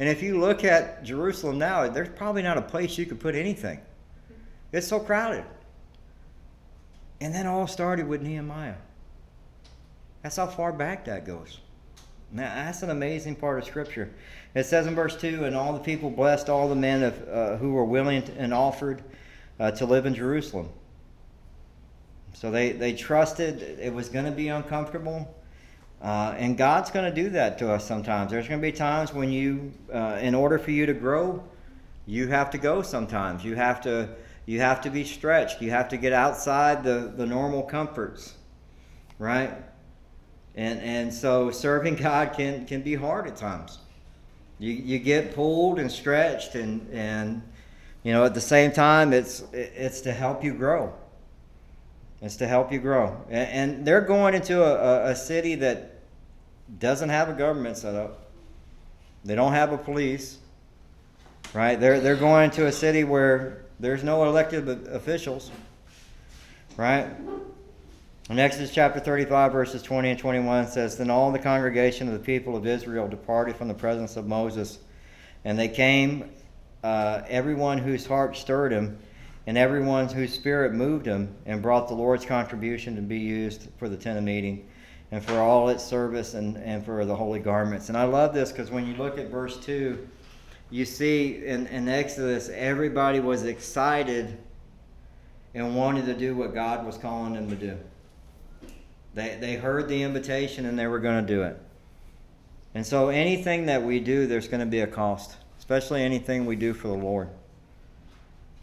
[0.03, 3.35] And if you look at Jerusalem now, there's probably not a place you could put
[3.35, 3.79] anything.
[4.73, 5.45] It's so crowded.
[7.21, 8.75] And that all started with Nehemiah.
[10.21, 11.61] That's how far back that goes.
[12.33, 14.13] Now, that's an amazing part of Scripture.
[14.55, 17.55] It says in verse 2 And all the people blessed all the men of, uh,
[17.55, 19.05] who were willing and offered
[19.57, 20.67] uh, to live in Jerusalem.
[22.33, 25.33] So they, they trusted it was going to be uncomfortable.
[26.03, 28.29] Uh, and God's going to do that to us sometimes.
[28.29, 31.41] There's going to be times when you, uh, in order for you to grow,
[32.05, 33.45] you have to go sometimes.
[33.45, 34.09] You have to
[34.45, 35.61] you have to be stretched.
[35.61, 38.33] You have to get outside the, the normal comforts,
[39.17, 39.53] right?
[40.55, 43.79] And, and so serving God can, can be hard at times.
[44.59, 47.41] You, you get pulled and stretched, and, and
[48.03, 50.93] you know, at the same time, it's, it's to help you grow.
[52.21, 53.17] It's to help you grow.
[53.29, 55.92] And, and they're going into a, a city that
[56.79, 58.27] doesn't have a government set up,
[59.23, 60.37] they don't have a police,
[61.53, 61.79] right?
[61.79, 65.51] They're, they're going to a city where there's no elected officials,
[66.77, 67.07] right?
[68.29, 72.19] In Exodus chapter 35, verses 20 and 21 says, Then all the congregation of the
[72.19, 74.79] people of Israel departed from the presence of Moses,
[75.43, 76.31] and they came,
[76.83, 78.97] uh, everyone whose heart stirred him,
[79.45, 83.89] and everyone whose spirit moved him, and brought the Lord's contribution to be used for
[83.89, 84.69] the tent of meeting,
[85.13, 87.89] and for all its service, and, and for the holy garments.
[87.89, 90.07] And I love this because when you look at verse 2,
[90.71, 94.35] you see in, in Exodus, everybody was excited
[95.53, 97.77] and wanted to do what God was calling them to do.
[99.13, 101.61] They, they heard the invitation and they were going to do it.
[102.73, 106.55] And so anything that we do, there's going to be a cost, especially anything we
[106.55, 107.29] do for the Lord.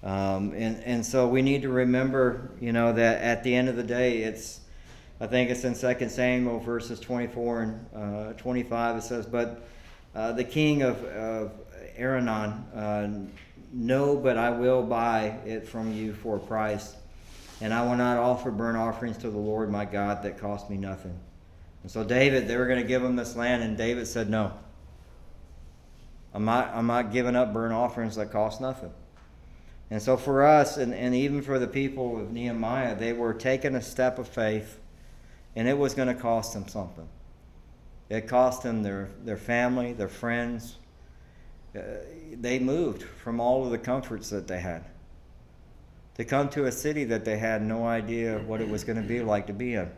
[0.03, 3.77] Um, and, and so we need to remember, you know, that at the end of
[3.77, 4.63] the day, it's,
[5.21, 9.69] I think it's in 2 Samuel verses 24 and uh, 25, it says, But
[10.15, 11.53] uh, the king of, of
[11.97, 13.09] Araunah, uh,
[13.73, 16.97] no, but I will buy it from you for a price.
[17.61, 20.79] and I will not offer burnt offerings to the Lord my God that cost me
[20.79, 21.19] nothing.
[21.83, 24.53] And so David, they were going to give him this land, and David said, No.
[26.33, 28.93] I'm not, I'm not giving up burnt offerings that cost nothing.
[29.91, 33.75] And so for us, and, and even for the people of Nehemiah, they were taking
[33.75, 34.79] a step of faith,
[35.57, 37.09] and it was going to cost them something.
[38.09, 40.77] It cost them their, their family, their friends.
[41.77, 41.81] Uh,
[42.33, 44.85] they moved from all of the comforts that they had
[46.21, 49.09] to come to a city that they had no idea what it was going to
[49.09, 49.91] be like to be in.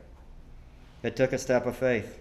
[1.03, 2.21] It took a step of faith.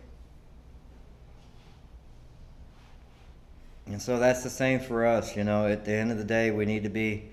[3.86, 5.36] And so that's the same for us.
[5.36, 7.31] You know, at the end of the day, we need to be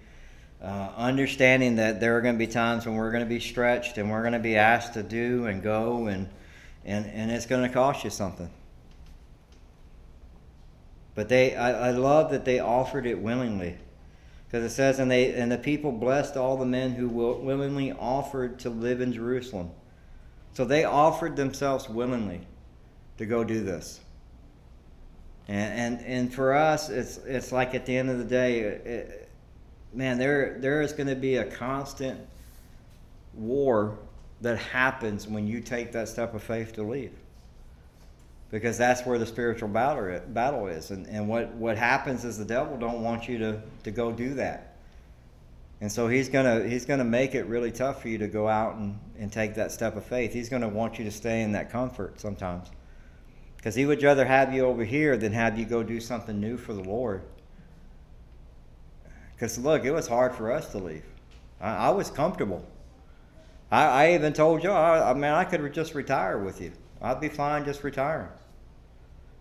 [0.63, 3.99] uh, understanding that there are going to be times when we're going to be stretched
[3.99, 6.29] and we're going to be asked to do and go, and,
[6.85, 8.51] and, and it's going to cost you something.
[11.15, 13.77] But they, I, I love that they offered it willingly.
[14.47, 18.59] Because it says, and, they, and the people blessed all the men who willingly offered
[18.61, 19.71] to live in Jerusalem.
[20.55, 22.41] So they offered themselves willingly
[23.19, 24.01] to go do this.
[25.49, 29.28] And, and, and for us, it's, it's like at the end of the day, it,
[29.93, 32.21] man, there, there is going to be a constant
[33.35, 33.99] war
[34.41, 37.13] that happens when you take that step of faith to leave.
[38.51, 40.91] Because that's where the spiritual battle, battle is.
[40.91, 44.35] And, and what, what happens is the devil don't want you to, to go do
[44.35, 44.69] that.
[45.81, 48.77] And so he's gonna he's gonna make it really tough for you to go out
[48.77, 50.33] and, and take that step of faith.
[50.33, 52.69] He's gonna want you to stay in that comfort sometimes.
[53.57, 56.57] Because he would rather have you over here than have you go do something new
[56.57, 57.23] for the Lord.
[59.39, 61.05] Because look, it was hard for us to leave.
[61.61, 62.65] I, I was comfortable.
[63.71, 66.73] I, I, even told you, I, I mean, I could just retire with you.
[67.01, 68.31] I'd be fine just retiring.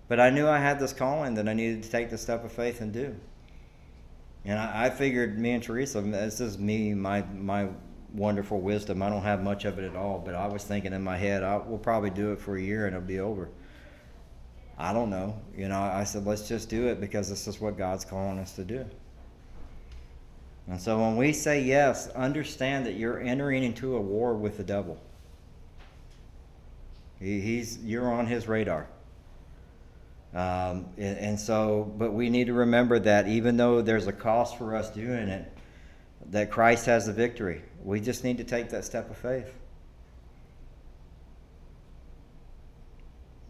[0.07, 2.51] But I knew I had this calling that I needed to take the step of
[2.51, 3.15] faith and do.
[4.45, 7.69] And I, I figured me and Teresa, this is me, my my
[8.13, 9.01] wonderful wisdom.
[9.01, 11.43] I don't have much of it at all, but I was thinking in my head,
[11.43, 13.49] I, we'll probably do it for a year and it'll be over.
[14.77, 15.41] I don't know.
[15.55, 18.53] You know, I said, let's just do it because this is what God's calling us
[18.53, 18.85] to do.
[20.69, 24.63] And so when we say yes, understand that you're entering into a war with the
[24.63, 24.99] devil.
[27.19, 28.87] He, he's you're on his radar.
[30.33, 34.57] Um, and, and so, but we need to remember that even though there's a cost
[34.57, 35.51] for us doing it,
[36.31, 37.61] that Christ has the victory.
[37.83, 39.49] We just need to take that step of faith.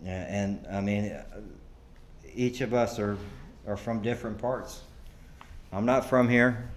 [0.04, 1.18] Yeah, and I mean,
[2.36, 3.18] each of us are,
[3.66, 4.82] are from different parts.
[5.74, 6.70] I'm not from here.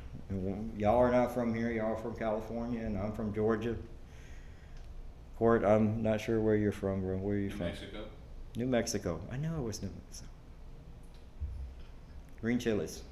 [0.76, 1.70] Y'all are not from here.
[1.70, 3.76] Y'all are from California, and I'm from Georgia.
[5.38, 7.16] Court, I'm not sure where you're from, bro.
[7.16, 7.66] Where are you from?
[7.66, 7.82] New from?
[7.82, 8.04] Mexico.
[8.56, 9.20] New Mexico.
[9.32, 10.28] I knew it was New Mexico.
[12.40, 13.02] Green chilies.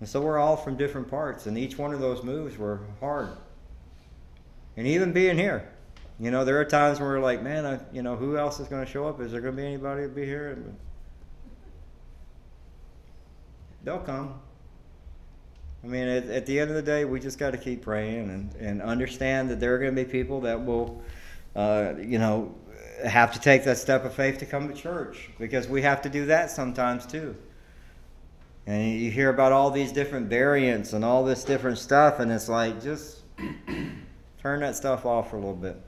[0.00, 3.30] And so we're all from different parts, and each one of those moves were hard.
[4.76, 5.68] And even being here,
[6.20, 8.68] you know, there are times where we're like, man, I, you know, who else is
[8.68, 9.20] going to show up?
[9.20, 10.56] Is there going to be anybody to be here?
[13.82, 14.40] They'll come.
[15.84, 18.30] I mean, at, at the end of the day, we just got to keep praying
[18.30, 21.00] and, and understand that there are going to be people that will,
[21.54, 22.54] uh, you know,
[23.06, 26.08] have to take that step of faith to come to church because we have to
[26.08, 27.36] do that sometimes too.
[28.66, 32.48] And you hear about all these different variants and all this different stuff, and it's
[32.48, 33.22] like just
[34.42, 35.80] turn that stuff off for a little bit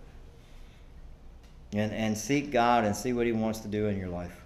[1.72, 4.39] and, and seek God and see what He wants to do in your life.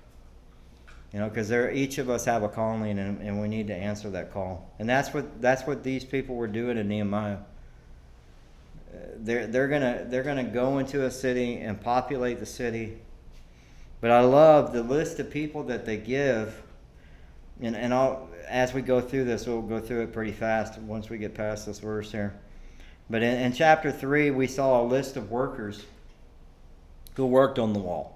[1.14, 4.11] You know, because each of us have a calling, and, and we need to answer
[4.11, 4.68] that call.
[4.81, 7.38] And that's what that's what these people were doing in Nehemiah.
[9.18, 12.98] They're they're gonna they're gonna go into a city and populate the city.
[14.00, 16.61] But I love the list of people that they give,
[17.61, 21.11] and and I'll, as we go through this, we'll go through it pretty fast once
[21.11, 22.35] we get past this verse here.
[23.09, 25.85] But in, in chapter three, we saw a list of workers
[27.15, 28.13] who worked on the wall.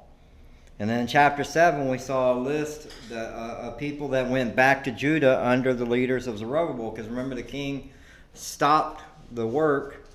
[0.81, 4.85] And then in chapter 7, we saw a list uh, of people that went back
[4.85, 6.91] to Judah under the leaders of Zerubbabel.
[6.93, 7.91] Because remember, the king
[8.35, 9.03] stopped
[9.33, 10.07] the work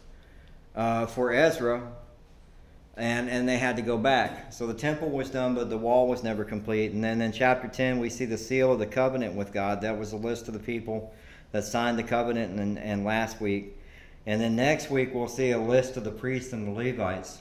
[0.74, 1.92] uh, for Ezra,
[2.96, 4.54] and, and they had to go back.
[4.54, 6.94] So the temple was done, but the wall was never complete.
[6.94, 9.82] And then in chapter 10, we see the seal of the covenant with God.
[9.82, 11.14] That was a list of the people
[11.52, 13.78] that signed the covenant and, and last week.
[14.26, 17.40] And then next week, we'll see a list of the priests and the Levites.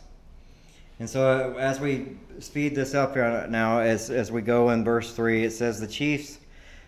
[1.03, 4.85] And so, uh, as we speed this up here now, as, as we go in
[4.85, 6.39] verse 3, it says, The chiefs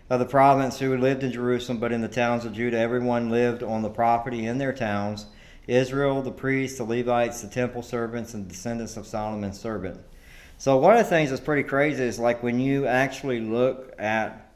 [0.08, 3.64] of the province who lived in Jerusalem, but in the towns of Judah, everyone lived
[3.64, 5.26] on the property in their towns
[5.66, 10.00] Israel, the priests, the Levites, the temple servants, and descendants of Solomon's servant.
[10.58, 14.54] So, one of the things that's pretty crazy is like when you actually look at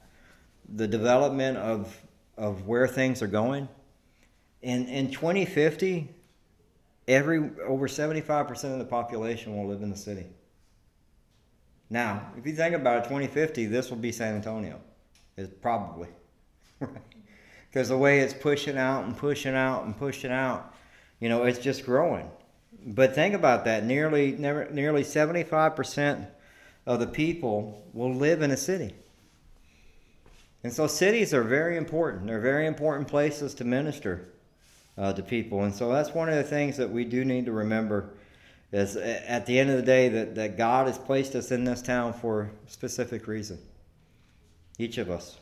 [0.72, 2.00] the development of,
[2.36, 3.68] of where things are going,
[4.62, 6.14] in in 2050,
[7.08, 10.26] every over 75% of the population will live in the city.
[11.90, 14.80] Now, if you think about it, 2050, this will be San Antonio.
[15.36, 16.08] It's probably.
[17.70, 20.74] Because the way it's pushing out and pushing out and pushing out,
[21.20, 22.30] you know, it's just growing.
[22.86, 23.84] But think about that.
[23.84, 26.26] Nearly, never, nearly 75%
[26.86, 28.94] of the people will live in a city.
[30.64, 32.26] And so cities are very important.
[32.26, 34.28] They're very important places to minister
[34.98, 35.62] uh, to people.
[35.62, 38.10] And so that's one of the things that we do need to remember
[38.72, 41.80] is at the end of the day that, that God has placed us in this
[41.80, 43.58] town for a specific reason.
[44.78, 45.38] Each of us.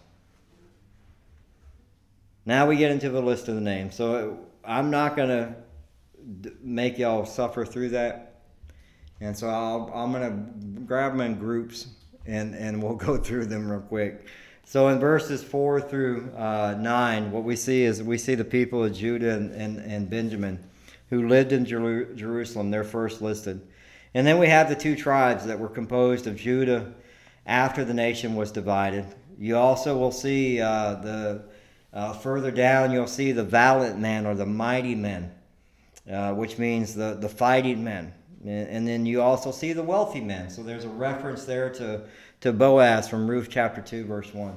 [2.44, 3.96] Now we get into the list of the names.
[3.96, 5.54] So I'm not going to
[6.62, 8.40] make y'all suffer through that.
[9.20, 11.88] And so I'll, I'm going to grab them in groups
[12.26, 14.26] and, and we'll go through them real quick.
[14.68, 18.82] So in verses 4 through uh, 9, what we see is we see the people
[18.82, 20.58] of Judah and, and, and Benjamin
[21.08, 22.72] who lived in Jer- Jerusalem.
[22.72, 23.64] They're first listed.
[24.12, 26.92] And then we have the two tribes that were composed of Judah
[27.46, 29.06] after the nation was divided.
[29.38, 31.42] You also will see uh, the
[31.92, 35.30] uh, further down, you'll see the valiant men or the mighty men,
[36.10, 38.12] uh, which means the, the fighting men.
[38.44, 40.50] And then you also see the wealthy men.
[40.50, 42.02] So there's a reference there to
[42.40, 44.56] to Boaz from Ruth chapter 2, verse 1.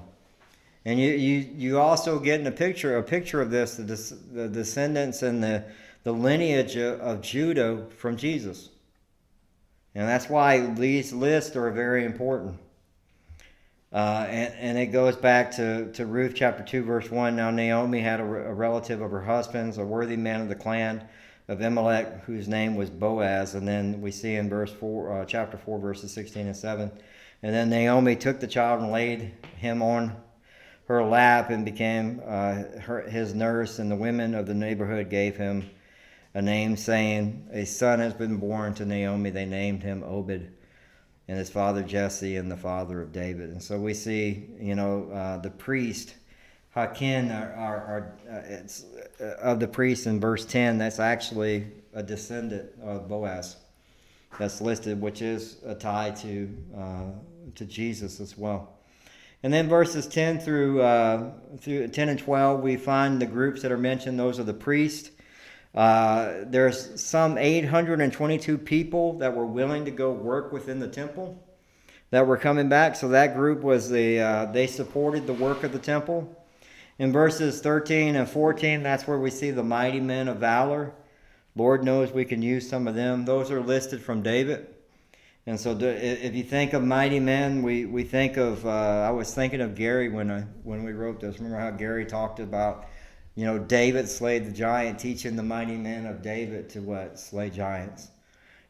[0.85, 4.47] And you, you, you also get in a picture, a picture of this, the, the
[4.47, 5.63] descendants and the,
[6.03, 8.69] the lineage of Judah from Jesus.
[9.95, 12.57] And that's why these lists are very important.
[13.91, 17.35] Uh, and, and it goes back to, to Ruth chapter 2, verse 1.
[17.35, 21.07] Now Naomi had a, a relative of her husband's, a worthy man of the clan
[21.49, 23.55] of Elimelech, whose name was Boaz.
[23.55, 26.89] And then we see in verse 4, uh, chapter 4, verses 16 and 7
[27.41, 30.15] and then Naomi took the child and laid him on
[30.87, 33.79] her lap and became uh, her, his nurse.
[33.79, 35.69] And the women of the neighborhood gave him
[36.33, 39.29] a name, saying, A son has been born to Naomi.
[39.29, 40.51] They named him Obed,
[41.27, 43.51] and his father Jesse, and the father of David.
[43.51, 46.15] And so we see, you know, uh, the priest.
[46.75, 48.85] Hakin are, are, are uh, it's,
[49.19, 53.57] uh, of the priest in verse 10, that's actually a descendant of Boaz
[54.37, 57.03] that's listed, which is a tie to uh,
[57.55, 58.77] to Jesus as well.
[59.41, 63.71] And then verses 10 through uh, through 10 and 12, we find the groups that
[63.71, 64.19] are mentioned.
[64.19, 65.11] Those are the priests.
[65.73, 71.43] Uh, there's some 822 people that were willing to go work within the temple
[72.09, 72.95] that were coming back.
[72.95, 76.35] So that group was the uh, they supported the work of the temple.
[76.99, 80.93] In verses 13 and 14, that's where we see the mighty men of valor.
[81.55, 83.23] Lord knows we can use some of them.
[83.23, 84.67] Those are listed from David.
[85.45, 88.65] And so, if you think of mighty men, we, we think of.
[88.65, 88.69] Uh,
[89.07, 91.37] I was thinking of Gary when I when we wrote this.
[91.37, 92.85] Remember how Gary talked about,
[93.33, 97.49] you know, David slayed the giant, teaching the mighty men of David to what slay
[97.49, 98.09] giants,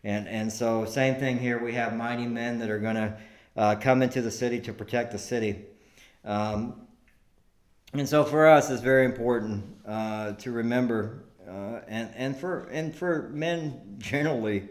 [0.04, 1.62] and and so same thing here.
[1.62, 3.18] We have mighty men that are going to
[3.58, 5.66] uh, come into the city to protect the city.
[6.24, 6.88] Um,
[7.94, 12.96] and so for us, it's very important uh, to remember uh, and and for and
[12.96, 14.70] for men generally,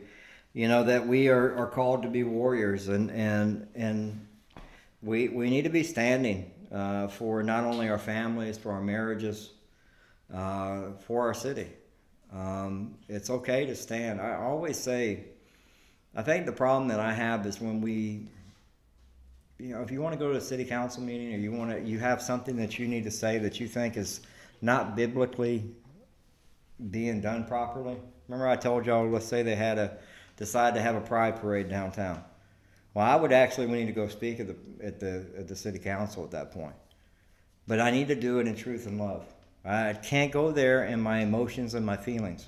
[0.52, 4.26] you know that we are, are called to be warriors, and and and
[5.02, 9.50] we we need to be standing uh, for not only our families, for our marriages,
[10.32, 11.68] uh, for our city.
[12.32, 14.20] Um, it's okay to stand.
[14.20, 15.24] I always say,
[16.14, 18.28] I think the problem that I have is when we
[19.58, 21.70] you know, if you want to go to a city council meeting or you want
[21.70, 24.20] to, you have something that you need to say that you think is
[24.62, 25.64] not biblically
[26.90, 27.96] being done properly.
[28.28, 29.98] Remember, I told y'all, let's say they had a
[30.36, 32.22] decide to have a pride parade downtown.
[32.94, 35.56] Well, I would actually we need to go speak at the at the at the
[35.56, 36.74] city council at that point.
[37.66, 39.26] But I need to do it in truth and love.
[39.64, 42.46] I can't go there in my emotions and my feelings.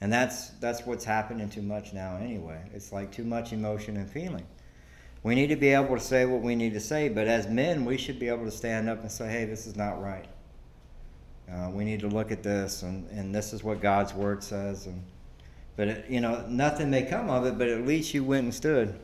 [0.00, 2.62] And that's that's what's happening too much now anyway.
[2.72, 4.46] It's like too much emotion and feeling.
[5.24, 7.86] We need to be able to say what we need to say, but as men,
[7.86, 10.26] we should be able to stand up and say, "Hey, this is not right."
[11.50, 14.86] Uh, we need to look at this, and, and this is what God's word says.
[14.86, 15.02] And
[15.76, 18.54] but it, you know, nothing may come of it, but at least you went and
[18.54, 18.94] stood.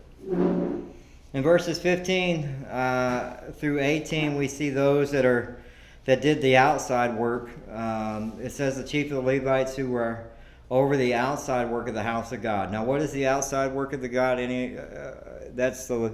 [1.33, 5.61] In verses 15 uh, through 18, we see those that are
[6.05, 7.51] that did the outside work.
[7.73, 10.27] Um, it says the chief of the Levites who were
[10.71, 12.71] over the outside work of the house of God.
[12.73, 14.39] Now, what is the outside work of the God?
[14.39, 15.15] Any uh,
[15.55, 16.13] that's the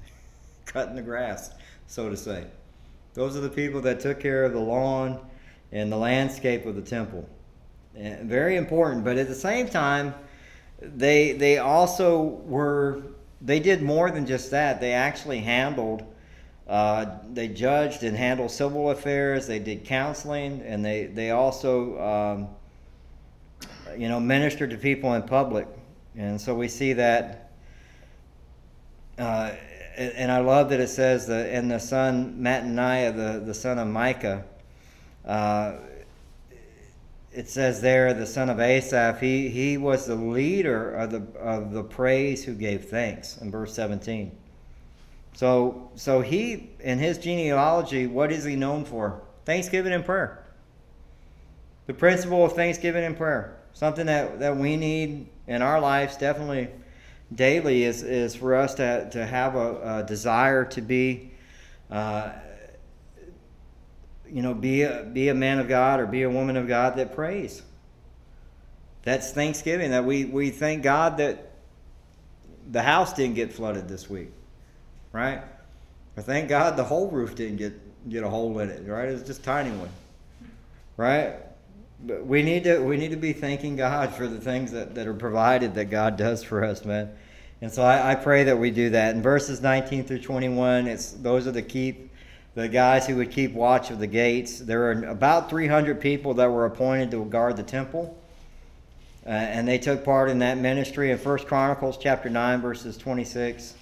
[0.66, 1.50] cutting the grass,
[1.86, 2.46] so to say.
[3.14, 5.18] Those are the people that took care of the lawn
[5.72, 7.28] and the landscape of the temple.
[7.96, 10.14] And very important, but at the same time,
[10.80, 13.02] they they also were
[13.40, 14.80] they did more than just that.
[14.80, 16.04] They actually handled
[16.68, 19.46] Uh, they judged and handled civil affairs.
[19.48, 22.48] They did counseling, and they they also, um,
[23.96, 25.66] you know, ministered to people in public.
[26.16, 27.52] And so we see that.
[29.18, 29.52] Uh,
[29.96, 33.88] and I love that it says that, and the son Mattaniah, the the son of
[33.88, 34.44] Micah.
[35.24, 35.74] Uh,
[37.32, 41.72] it says there, the son of Asaph, he, he was the leader of the, of
[41.72, 44.36] the praise who gave thanks in verse 17.
[45.34, 49.22] So, so he, in his genealogy, what is he known for?
[49.44, 50.44] Thanksgiving and prayer.
[51.86, 53.59] The principle of thanksgiving and prayer.
[53.74, 56.68] Something that, that we need in our lives definitely
[57.34, 61.30] daily is, is for us to, to have a, a desire to be
[61.90, 62.30] uh,
[64.32, 66.96] you know, be a, be a man of God or be a woman of God
[66.96, 67.62] that prays.
[69.02, 69.90] That's Thanksgiving.
[69.90, 71.50] That we, we thank God that
[72.70, 74.30] the house didn't get flooded this week,
[75.12, 75.42] right?
[76.16, 77.74] Or thank God the whole roof didn't get
[78.08, 79.08] get a hole in it, right?
[79.08, 79.90] It's just tiny one,
[80.96, 81.34] right?
[82.06, 85.14] We need to we need to be thanking God for the things that, that are
[85.14, 87.10] provided that God does for us, man.
[87.60, 89.14] And so I, I pray that we do that.
[89.14, 92.10] In verses 19 through 21, it's those are the keep
[92.54, 94.58] the guys who would keep watch of the gates.
[94.58, 98.16] There were about 300 people that were appointed to guard the temple.
[99.24, 103.74] Uh, and they took part in that ministry in First Chronicles chapter 9, verses 26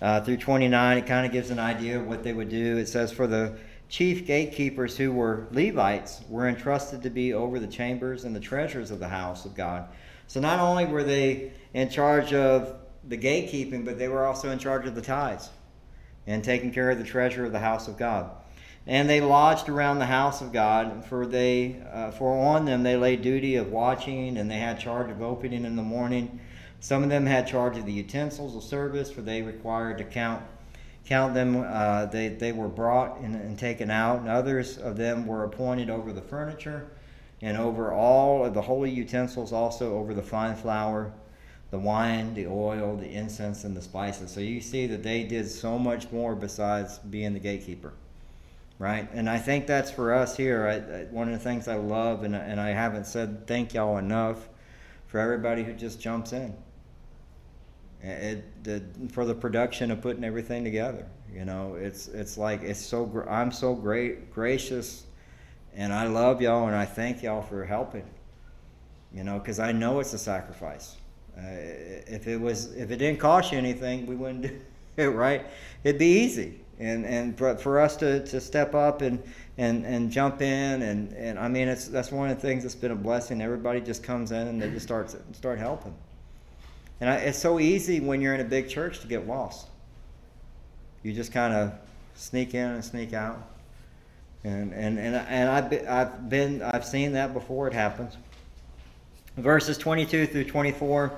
[0.00, 0.98] uh, through 29.
[0.98, 2.78] It kind of gives an idea of what they would do.
[2.78, 3.58] It says, For the
[3.88, 8.90] chief gatekeepers who were Levites were entrusted to be over the chambers and the treasures
[8.90, 9.88] of the house of God.
[10.26, 14.58] So not only were they in charge of the gatekeeping, but they were also in
[14.58, 15.48] charge of the tithes
[16.26, 18.30] and taking care of the treasure of the house of God.
[18.86, 22.96] And they lodged around the house of God, for they uh, for on them they
[22.96, 26.40] laid duty of watching, and they had charge of opening in the morning.
[26.80, 30.42] Some of them had charge of the utensils of service, for they required to count
[31.08, 31.64] count them.
[31.66, 35.90] Uh, they they were brought and, and taken out, and others of them were appointed
[35.90, 36.88] over the furniture,
[37.40, 41.12] and over all of the holy utensils, also over the fine flour
[41.70, 44.30] the wine, the oil, the incense, and the spices.
[44.30, 47.92] So you see that they did so much more besides being the gatekeeper,
[48.78, 49.08] right?
[49.12, 50.66] And I think that's for us here.
[50.66, 53.98] I, I, one of the things I love, and, and I haven't said thank y'all
[53.98, 54.48] enough
[55.08, 56.56] for everybody who just jumps in.
[58.02, 62.80] It, the, for the production of putting everything together, you know, it's it's like it's
[62.80, 65.04] so I'm so great gracious,
[65.74, 68.08] and I love y'all and I thank y'all for helping,
[69.12, 70.96] you know, because I know it's a sacrifice
[71.38, 71.42] uh,
[72.06, 74.52] if it was, if it didn't cost you anything, we wouldn't do
[74.96, 75.46] it, right?
[75.84, 79.22] It'd be easy, and and for, for us to, to step up and,
[79.56, 82.74] and, and jump in, and, and I mean, it's that's one of the things that's
[82.74, 83.40] been a blessing.
[83.40, 85.94] Everybody just comes in and they just start start helping,
[87.00, 89.66] and I, it's so easy when you're in a big church to get lost.
[91.02, 91.72] You just kind of
[92.14, 93.40] sneak in and sneak out,
[94.44, 97.68] and and and and I've I've been I've seen that before.
[97.68, 98.16] It happens.
[99.36, 101.12] Verses 22 through 24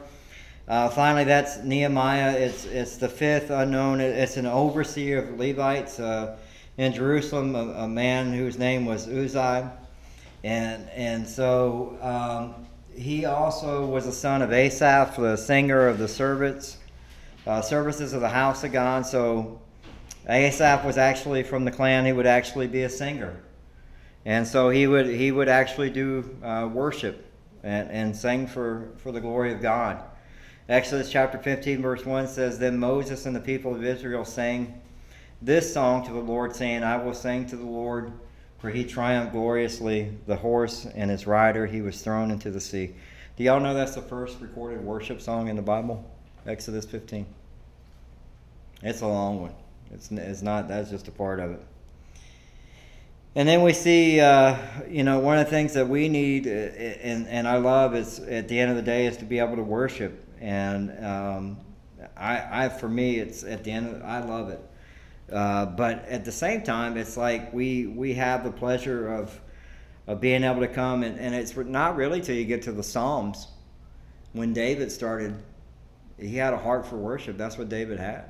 [0.70, 2.30] uh, finally, that's Nehemiah.
[2.38, 4.00] It's, it's the fifth unknown.
[4.00, 6.38] It's an overseer of Levites uh,
[6.78, 9.72] in Jerusalem, a, a, man whose name was Uzziah.
[10.44, 12.66] And, and so um,
[13.00, 16.76] he also was a son of Asaph, the singer of the servants,
[17.46, 19.06] uh, services of the house of God.
[19.06, 19.58] So
[20.28, 22.04] Asaph was actually from the clan.
[22.04, 23.40] He would actually be a singer.
[24.26, 27.24] And so he would, he would actually do uh, worship
[27.62, 30.02] and, and sing for, for the glory of God.
[30.68, 34.78] Exodus chapter 15, verse 1 says, Then Moses and the people of Israel sang
[35.40, 38.12] this song to the Lord, saying, I will sing to the Lord,
[38.60, 40.12] for he triumphed gloriously.
[40.26, 42.94] The horse and his rider he was thrown into the sea.
[43.36, 46.08] Do y'all know that's the first recorded worship song in the Bible?
[46.46, 47.26] Exodus 15.
[48.82, 49.54] It's a long one.
[49.92, 51.62] It's, it's not, that's just a part of it.
[53.34, 54.56] And then we see, uh,
[54.88, 58.18] you know, one of the things that we need, uh, and, and I love is
[58.18, 61.58] at the end of the day, is to be able to worship and um,
[62.16, 63.94] I, I, for me, it's at the end.
[63.94, 64.60] Of, I love it,
[65.32, 69.40] uh, but at the same time, it's like we we have the pleasure of
[70.06, 72.82] of being able to come, and, and it's not really till you get to the
[72.82, 73.48] Psalms.
[74.32, 75.34] When David started,
[76.18, 77.36] he had a heart for worship.
[77.36, 78.24] That's what David had,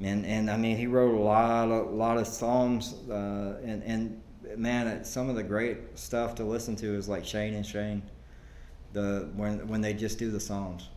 [0.00, 4.22] and and I mean, he wrote a lot a lot of psalms, uh, and and
[4.56, 8.02] man, some of the great stuff to listen to is like Shane and Shane,
[8.92, 10.88] the when when they just do the psalms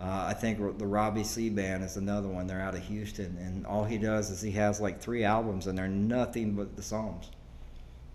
[0.00, 2.46] uh, I think the Robbie Seay band is another one.
[2.46, 5.76] They're out of Houston, and all he does is he has like three albums, and
[5.76, 7.30] they're nothing but the Psalms.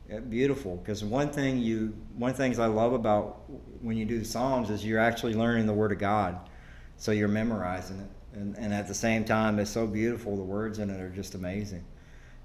[0.10, 3.44] Yeah, beautiful, because one thing you, one of the things I love about
[3.82, 6.50] when you do the Psalms is you're actually learning the Word of God,
[6.98, 10.36] so you're memorizing it, and, and at the same time, it's so beautiful.
[10.36, 11.84] The words in it are just amazing.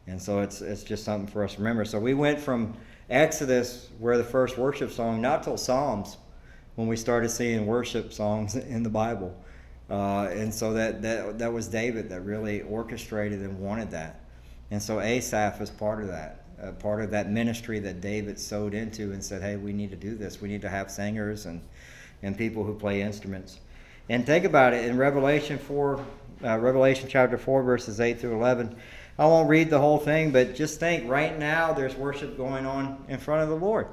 [0.07, 1.85] And so it's it's just something for us to remember.
[1.85, 2.75] So we went from
[3.09, 6.17] Exodus, where the first worship song, not till Psalms,
[6.81, 9.37] when we started seeing worship songs in the Bible.
[9.91, 14.21] Uh, and so that, that that was David that really orchestrated and wanted that.
[14.71, 18.73] And so Asaph is part of that, uh, part of that ministry that David sowed
[18.73, 20.41] into and said, hey, we need to do this.
[20.41, 21.61] We need to have singers and,
[22.23, 23.59] and people who play instruments.
[24.09, 26.05] And think about it in Revelation 4,
[26.45, 28.75] uh, Revelation chapter 4, verses 8 through 11.
[29.19, 33.05] I won't read the whole thing, but just think right now there's worship going on
[33.09, 33.89] in front of the Lord.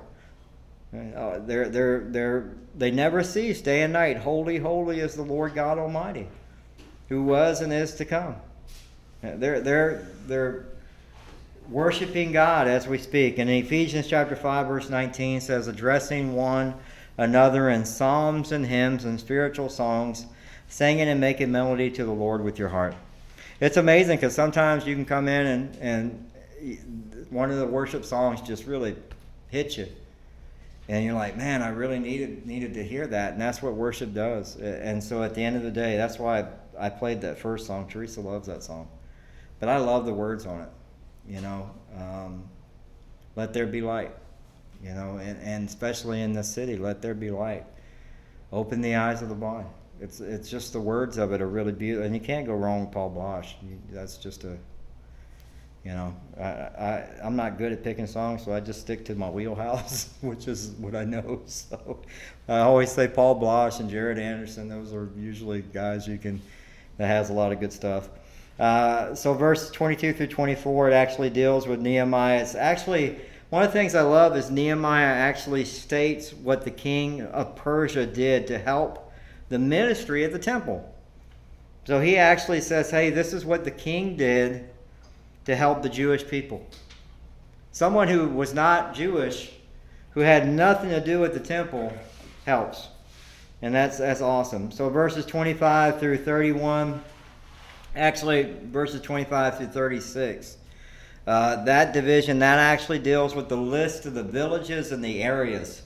[0.94, 4.18] Uh, they're, they're, they're, they never cease day and night.
[4.18, 6.28] Holy, holy is the Lord God Almighty,
[7.10, 8.36] who was and is to come.
[9.22, 10.66] They're, they're, they're
[11.70, 13.38] worshiping God as we speak.
[13.38, 16.74] And in Ephesians chapter 5, verse 19 says, addressing one
[17.18, 20.26] another in psalms and hymns and spiritual songs,
[20.70, 22.96] singing and making melody to the Lord with your heart.
[23.60, 26.32] It's amazing because sometimes you can come in and, and
[27.30, 28.96] one of the worship songs just really
[29.50, 29.88] hits you.
[30.90, 34.14] And you're like, man, I really needed needed to hear that, and that's what worship
[34.14, 34.56] does.
[34.56, 36.46] And so at the end of the day, that's why
[36.80, 37.88] I played that first song.
[37.90, 38.88] Teresa loves that song,
[39.60, 40.70] but I love the words on it.
[41.28, 42.48] You know, um,
[43.36, 44.12] let there be light.
[44.82, 47.66] You know, and, and especially in the city, let there be light.
[48.54, 49.68] Open the eyes of the blind.
[50.00, 52.86] It's it's just the words of it are really beautiful, and you can't go wrong
[52.86, 53.56] with Paul Baloche.
[53.62, 54.58] You, that's just a
[55.88, 59.16] you know, I, I I'm not good at picking songs, so I just stick to
[59.16, 61.42] my wheelhouse, which is what I know.
[61.48, 62.00] So
[62.50, 64.68] I always say Paul Baloche and Jared Anderson.
[64.68, 66.42] Those are usually guys you can
[66.98, 68.10] that has a lot of good stuff.
[68.60, 72.42] Uh, so verse 22 through 24, it actually deals with Nehemiah.
[72.42, 73.18] It's actually
[73.50, 78.06] one of the things I love is Nehemiah actually states what the king of Persia
[78.06, 79.10] did to help
[79.48, 80.94] the ministry of the temple.
[81.86, 84.70] So he actually says, hey, this is what the king did
[85.48, 86.68] to help the Jewish people.
[87.72, 89.54] Someone who was not Jewish,
[90.12, 91.94] who had nothing to do with the temple,
[92.46, 92.90] helps.
[93.62, 94.72] And that's, that's awesome.
[94.72, 97.02] So verses 25 through 31
[97.96, 100.58] actually verses 25 through 36.
[101.26, 105.82] Uh, that division that actually deals with the list of the villages and the areas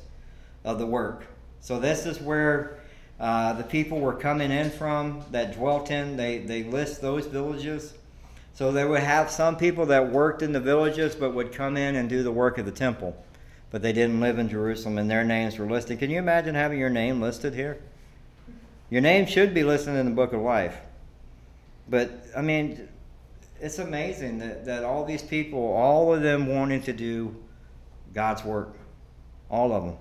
[0.63, 1.27] of the work.
[1.59, 2.79] So this is where
[3.19, 6.17] uh, the people were coming in from that dwelt in.
[6.17, 7.93] They they list those villages.
[8.53, 11.95] So they would have some people that worked in the villages, but would come in
[11.95, 13.15] and do the work of the temple,
[13.69, 15.99] but they didn't live in Jerusalem, and their names were listed.
[15.99, 17.81] Can you imagine having your name listed here?
[18.89, 20.75] Your name should be listed in the book of life.
[21.87, 22.89] But I mean,
[23.61, 27.35] it's amazing that, that all these people, all of them wanting to do
[28.13, 28.75] God's work,
[29.49, 29.97] all of them.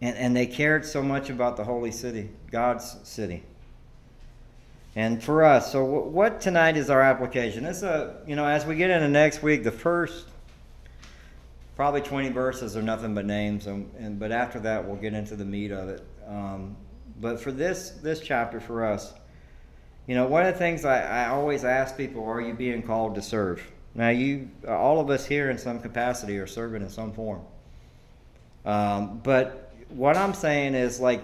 [0.00, 3.44] And, and they cared so much about the holy city, God's city.
[4.98, 7.64] And for us, so what tonight is our application?
[7.64, 10.26] It's a, you know, as we get into next week, the first
[11.76, 15.36] probably 20 verses are nothing but names, and, and but after that we'll get into
[15.36, 16.04] the meat of it.
[16.26, 16.76] Um,
[17.20, 19.14] but for this this chapter for us,
[20.08, 23.14] you know, one of the things I, I always ask people, are you being called
[23.14, 23.62] to serve?
[23.94, 27.42] Now, you, all of us here in some capacity are serving in some form.
[28.64, 31.22] Um, but what I'm saying is, like,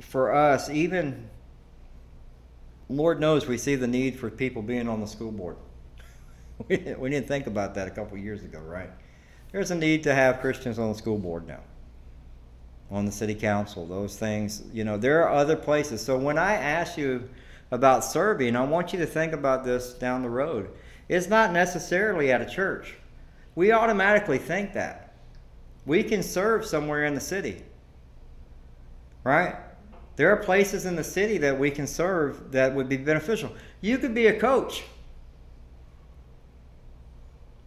[0.00, 1.28] for us, even
[2.92, 5.56] Lord knows we see the need for people being on the school board.
[6.68, 8.90] we, didn't, think about that a couple years ago, right?
[9.50, 11.60] There's a need to have Christians on the school board now,
[12.90, 14.62] on the city council, those things.
[14.72, 16.04] You know, there are other places.
[16.04, 17.28] So when I ask you,
[17.72, 20.70] about serving, I want you to think about this down the road.
[21.08, 22.94] It's not necessarily at a church.
[23.54, 25.14] We automatically think that.
[25.86, 27.62] We can serve somewhere in the city.
[29.24, 29.56] Right?
[30.16, 33.52] There are places in the city that we can serve that would be beneficial.
[33.80, 34.84] You could be a coach.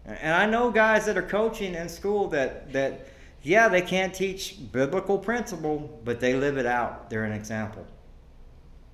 [0.06, 3.08] And I know guys that are coaching in school that, that
[3.42, 7.10] yeah, they can't teach biblical principle, but they live it out.
[7.10, 7.86] They're an example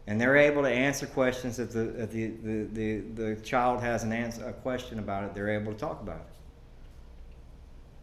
[0.07, 4.03] and they're able to answer questions if the if the, the, the, the child has
[4.03, 6.30] an answer a question about it they're able to talk about it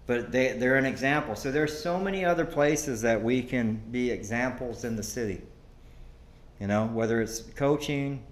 [0.09, 1.37] but they, they're an example.
[1.37, 5.43] So there's so many other places that we can be examples in the city.
[6.61, 8.25] You know whether it's coaching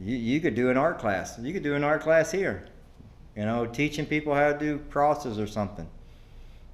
[0.00, 1.38] you, you could do an art class.
[1.38, 2.66] You could do an art class here
[3.36, 5.88] you know teaching people how to do crosses or something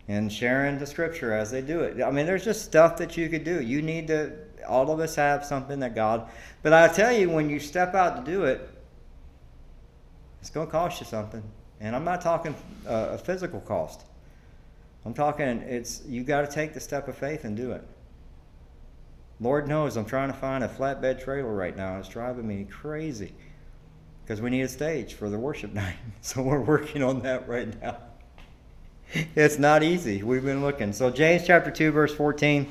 [0.08, 2.02] and sharing the scripture as they do it.
[2.02, 3.60] I mean there's just stuff that you could do.
[3.60, 4.32] You need to
[4.66, 6.28] all of us have something that God,
[6.62, 8.68] but I tell you, when you step out to do it,
[10.40, 11.42] it's going to cost you something.
[11.80, 12.54] And I'm not talking
[12.86, 14.04] uh, a physical cost.
[15.08, 17.82] I'm talking it's you got to take the step of faith and do it.
[19.40, 21.96] Lord knows I'm trying to find a flatbed trailer right now.
[21.96, 23.32] It's driving me crazy
[24.22, 25.96] because we need a stage for the worship night.
[26.20, 27.96] So we're working on that right now.
[29.34, 30.22] It's not easy.
[30.22, 30.92] We've been looking.
[30.92, 32.70] So James chapter 2 verse 14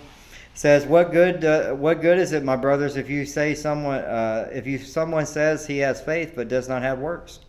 [0.53, 4.47] says, "What good uh, what good is it, my brothers, if you say someone uh,
[4.53, 7.39] if you someone says he has faith but does not have works?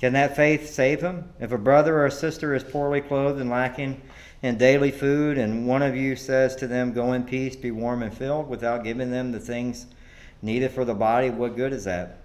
[0.00, 1.30] Can that faith save him?
[1.38, 4.00] If a brother or a sister is poorly clothed and lacking
[4.42, 8.02] in daily food, and one of you says to them, Go in peace, be warm
[8.02, 9.86] and filled, without giving them the things
[10.40, 12.16] needed for the body, what good is that?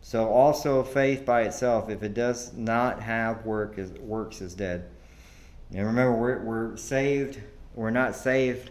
[0.00, 4.88] So also faith by itself, if it does not have work, is, works, is dead.
[5.74, 7.40] And remember, we're, we're saved.
[7.74, 8.70] We're not saved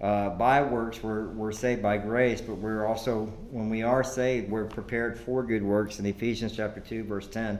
[0.00, 1.02] uh, by works.
[1.02, 5.42] We're, we're saved by grace, but we're also, when we are saved, we're prepared for
[5.42, 5.98] good works.
[5.98, 7.58] In Ephesians chapter 2, verse 10,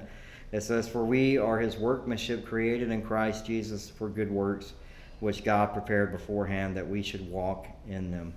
[0.53, 4.73] it says, For we are his workmanship created in Christ Jesus for good works,
[5.21, 8.33] which God prepared beforehand that we should walk in them.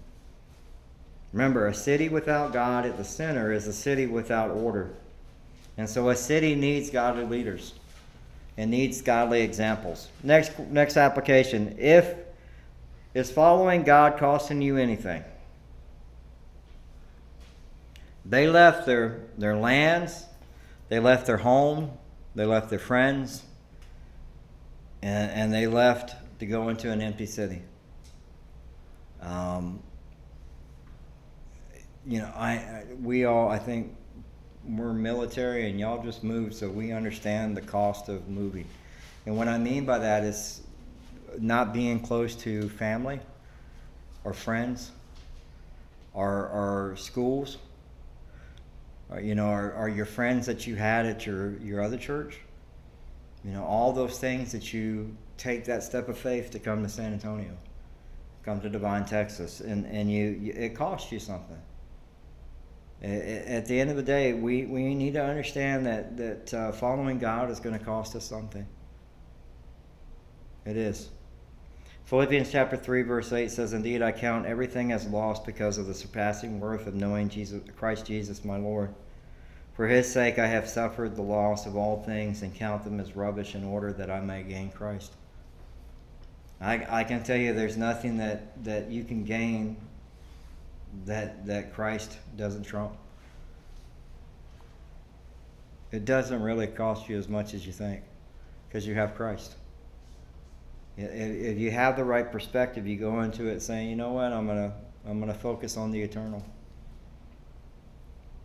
[1.34, 4.92] Remember, a city without God at the center is a city without order.
[5.78, 7.74] And so a city needs godly leaders
[8.58, 10.10] and needs godly examples.
[10.24, 11.78] Next next application.
[11.80, 12.14] If
[13.14, 15.24] is following God costing you anything?
[18.26, 20.26] They left their, their lands,
[20.90, 21.92] they left their home,
[22.36, 23.44] they left their friends,
[25.02, 27.62] and, and they left to go into an empty city.
[29.22, 29.82] Um,
[32.06, 33.96] you know, I, I we all I think
[34.68, 38.66] we're military and y'all just moved, so we understand the cost of moving.
[39.26, 40.62] And what I mean by that is
[41.40, 43.20] not being close to family
[44.24, 44.92] or friends
[46.14, 47.58] or, or schools.
[49.12, 52.40] Or, you know, are, are your friends that you had at your, your other church?
[53.44, 56.90] You know, all those things that you take that step of faith to come to
[56.90, 57.58] San Antonio,
[58.44, 61.58] come to Devine, Texas, and, and you, it costs you something
[63.04, 67.18] at the end of the day, we, we need to understand that, that uh, following
[67.18, 68.68] God is going to cost us something.
[70.66, 71.10] It is.
[72.06, 75.94] Philippians chapter 3, verse 8 says, Indeed, I count everything as lost because of the
[75.96, 78.94] surpassing worth of knowing Jesus, Christ Jesus my Lord.
[79.82, 83.16] For his sake I have suffered the loss of all things and count them as
[83.16, 85.12] rubbish in order that I may gain Christ.
[86.62, 89.76] I, I can tell you there's nothing that, that you can gain
[91.06, 92.96] that that Christ doesn't trump.
[95.92, 98.04] It doesn't really cost you as much as you think
[98.68, 99.56] because you have Christ.
[100.96, 104.32] If you have the right perspective, you go into it saying, "You know what?
[104.32, 104.74] I'm gonna
[105.08, 106.46] I'm gonna focus on the eternal."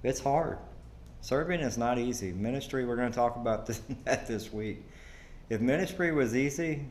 [0.03, 0.57] It's hard.
[1.21, 2.33] Serving is not easy.
[2.33, 4.83] Ministry, we're going to talk about this, that this week.
[5.49, 6.87] If ministry was easy,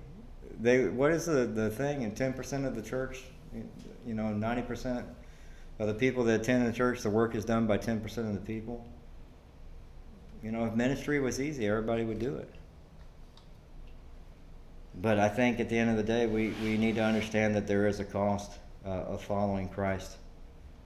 [0.60, 2.10] they what is the the thing?
[2.16, 3.24] Ten percent of the church,
[4.06, 5.06] you know, ninety percent
[5.80, 8.40] of the people that attend the church, the work is done by 10% of the
[8.40, 8.86] people.
[10.42, 12.50] You know, if ministry was easy, everybody would do it.
[15.02, 17.68] But I think at the end of the day, we, we need to understand that
[17.68, 18.52] there is a cost
[18.86, 20.18] uh, of following Christ.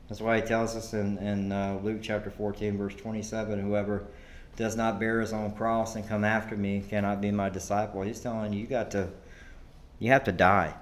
[0.09, 4.07] That's why he tells us in, in uh, Luke chapter 14, verse 27 whoever
[4.55, 8.01] does not bear his own cross and come after me cannot be my disciple.
[8.01, 9.09] He's telling you, you got to,
[9.99, 10.75] you have to die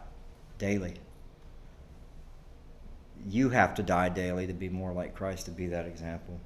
[0.57, 0.95] daily
[3.25, 6.39] you have to die daily to be more like Christ, to be that example.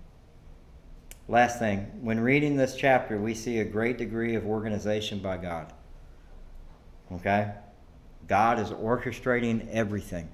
[1.28, 5.72] Last thing, when reading this chapter, we see a great degree of organization by God.
[7.12, 7.52] Okay?
[8.28, 10.30] God is orchestrating everything.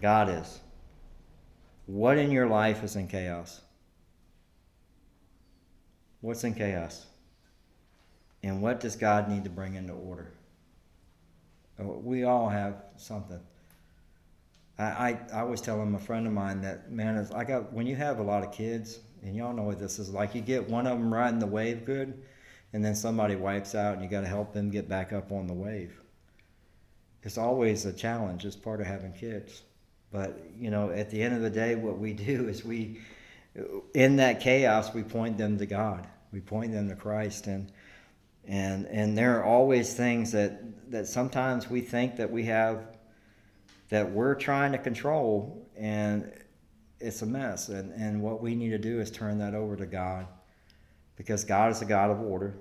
[0.00, 0.60] God is.
[1.86, 3.60] What in your life is in chaos?
[6.20, 7.06] What's in chaos?
[8.42, 10.32] And what does God need to bring into order?
[11.78, 13.40] Oh, we all have something.
[14.78, 17.96] I, I, I was telling a friend of mine that man, I got when you
[17.96, 20.34] have a lot of kids, and y'all know what this is like.
[20.34, 22.22] You get one of them riding the wave good,
[22.72, 25.46] and then somebody wipes out, and you got to help them get back up on
[25.46, 26.00] the wave.
[27.22, 28.44] It's always a challenge.
[28.44, 29.62] It's part of having kids.
[30.16, 33.00] But you know, at the end of the day, what we do is we,
[33.92, 36.06] in that chaos, we point them to God.
[36.32, 37.70] We point them to Christ, and
[38.48, 42.96] and and there are always things that that sometimes we think that we have
[43.90, 46.32] that we're trying to control and
[46.98, 47.68] it's a mess.
[47.68, 50.26] And, and what we need to do is turn that over to god
[51.16, 52.54] because god is a god of order.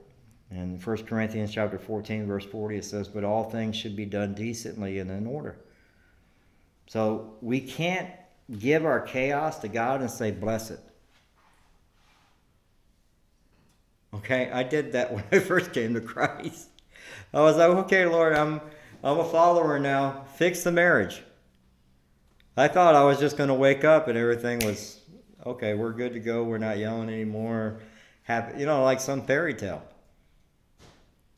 [0.51, 4.33] In 1 corinthians chapter 14 verse 40 it says but all things should be done
[4.33, 5.57] decently and in order
[6.87, 8.09] so we can't
[8.59, 10.79] give our chaos to god and say bless it
[14.13, 16.69] okay i did that when i first came to christ
[17.33, 18.61] i was like okay lord i'm
[19.05, 20.25] I'm a follower now.
[20.33, 21.21] Fix the marriage.
[22.57, 24.99] I thought I was just going to wake up and everything was
[25.45, 26.43] okay, we're good to go.
[26.43, 27.81] We're not yelling anymore.
[28.23, 29.83] Happy, you know, like some fairy tale.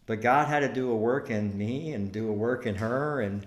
[0.06, 3.20] But God had to do a work in me and do a work in her
[3.20, 3.46] and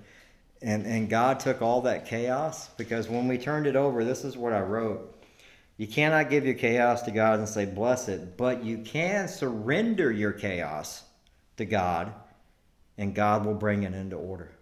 [0.62, 4.36] and and God took all that chaos because when we turned it over, this is
[4.36, 5.16] what I wrote.
[5.76, 10.12] You cannot give your chaos to God and say bless it, but you can surrender
[10.12, 11.04] your chaos
[11.56, 12.12] to God
[12.98, 14.52] and God will bring it into order.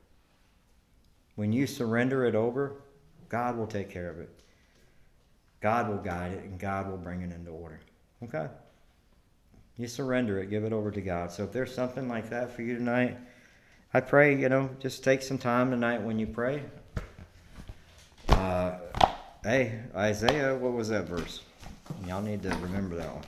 [1.34, 2.76] When you surrender it over,
[3.28, 4.30] God will take care of it.
[5.60, 7.80] God will guide it and God will bring it into order.
[8.22, 8.46] Okay?
[9.76, 11.32] You surrender it, give it over to God.
[11.32, 13.18] So if there's something like that for you tonight,
[13.94, 16.62] I pray, you know, just take some time tonight when you pray.
[18.28, 18.72] Uh,
[19.42, 21.40] hey, Isaiah, what was that verse?
[22.06, 23.24] Y'all need to remember that one.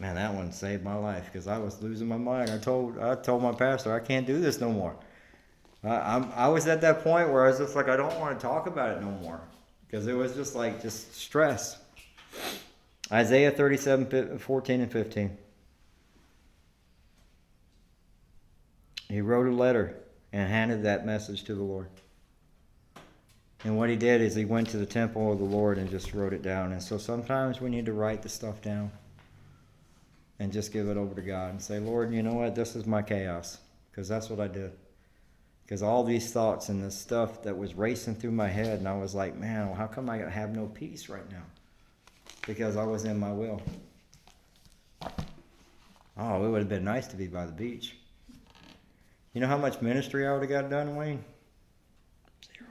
[0.00, 2.50] Man, that one saved my life because I was losing my mind.
[2.50, 4.96] I told I told my pastor I can't do this no more.
[5.84, 8.38] I, I'm I was at that point where I was just like I don't want
[8.38, 9.40] to talk about it no more
[9.86, 11.78] because it was just like just stress.
[13.10, 15.36] Isaiah 37, 14 and 15.
[19.08, 19.96] He wrote a letter
[20.32, 21.88] and handed that message to the Lord.
[23.64, 26.12] And what he did is he went to the temple of the Lord and just
[26.12, 26.72] wrote it down.
[26.72, 28.92] And so sometimes we need to write the stuff down
[30.38, 32.54] and just give it over to God and say, Lord, you know what?
[32.54, 33.58] This is my chaos.
[33.90, 34.70] Because that's what I did.
[35.64, 38.96] Because all these thoughts and the stuff that was racing through my head, and I
[38.96, 41.42] was like, man, how come I have no peace right now?
[42.46, 43.60] Because I was in my will.
[46.16, 47.97] Oh, it would have been nice to be by the beach.
[49.38, 51.24] You know how much ministry I would have got done, Wayne?
[52.44, 52.68] Zero.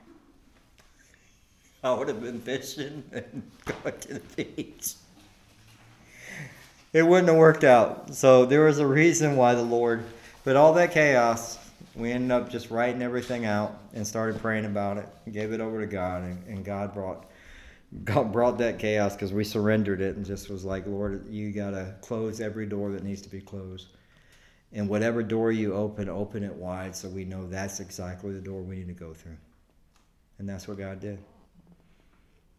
[1.81, 4.95] I would have been fishing and going to the beach.
[6.91, 8.13] It wouldn't have worked out.
[8.13, 10.03] So there was a reason why the Lord,
[10.43, 11.57] but all that chaos,
[11.95, 15.79] we ended up just writing everything out and started praying about it, gave it over
[15.79, 17.27] to God, and, and God brought
[18.03, 21.69] God brought that chaos because we surrendered it and just was like, Lord, you got
[21.71, 23.87] to close every door that needs to be closed.
[24.73, 28.61] And whatever door you open, open it wide so we know that's exactly the door
[28.61, 29.37] we need to go through.
[30.39, 31.19] And that's what God did.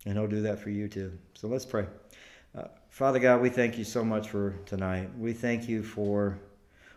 [0.06, 1.12] And He'll do that for you too.
[1.34, 1.86] So let's pray.
[2.56, 5.10] Uh, Father God, we thank you so much for tonight.
[5.18, 6.38] We thank you for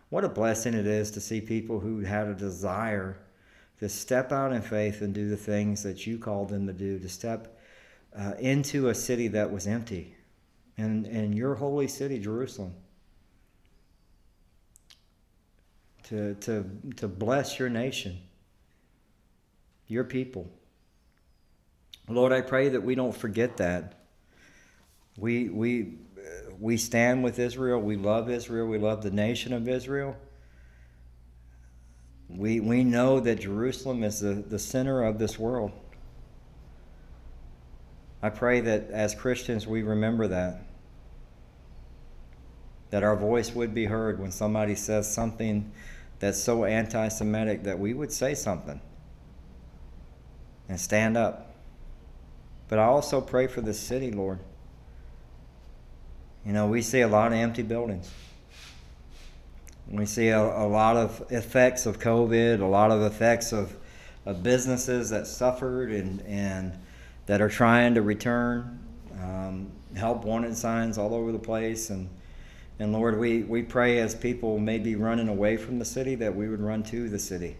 [0.09, 3.17] what a blessing it is to see people who had a desire
[3.79, 6.99] to step out in faith and do the things that you called them to do,
[6.99, 7.59] to step
[8.17, 10.15] uh, into a city that was empty,
[10.77, 12.73] and, and your holy city, Jerusalem.
[16.09, 16.65] To, to,
[16.97, 18.17] to bless your nation,
[19.87, 20.49] your people.
[22.09, 24.05] Lord, I pray that we don't forget that.
[25.17, 25.93] We, we,
[26.59, 27.79] we stand with Israel.
[27.79, 28.67] We love Israel.
[28.67, 30.17] We love the nation of Israel.
[32.27, 35.71] We, we know that Jerusalem is the, the center of this world.
[38.21, 40.61] I pray that as Christians we remember that.
[42.91, 45.71] That our voice would be heard when somebody says something
[46.21, 48.79] that's so anti Semitic that we would say something
[50.69, 51.53] and stand up.
[52.69, 54.39] But I also pray for the city, Lord.
[56.45, 58.09] You know, we see a lot of empty buildings.
[59.89, 63.75] We see a, a lot of effects of COVID, a lot of effects of,
[64.25, 66.73] of businesses that suffered and, and
[67.25, 68.79] that are trying to return.
[69.21, 71.89] Um, help wanted signs all over the place.
[71.89, 72.09] And,
[72.81, 76.35] and Lord, we, we pray as people may be running away from the city that
[76.35, 77.57] we would run to the city.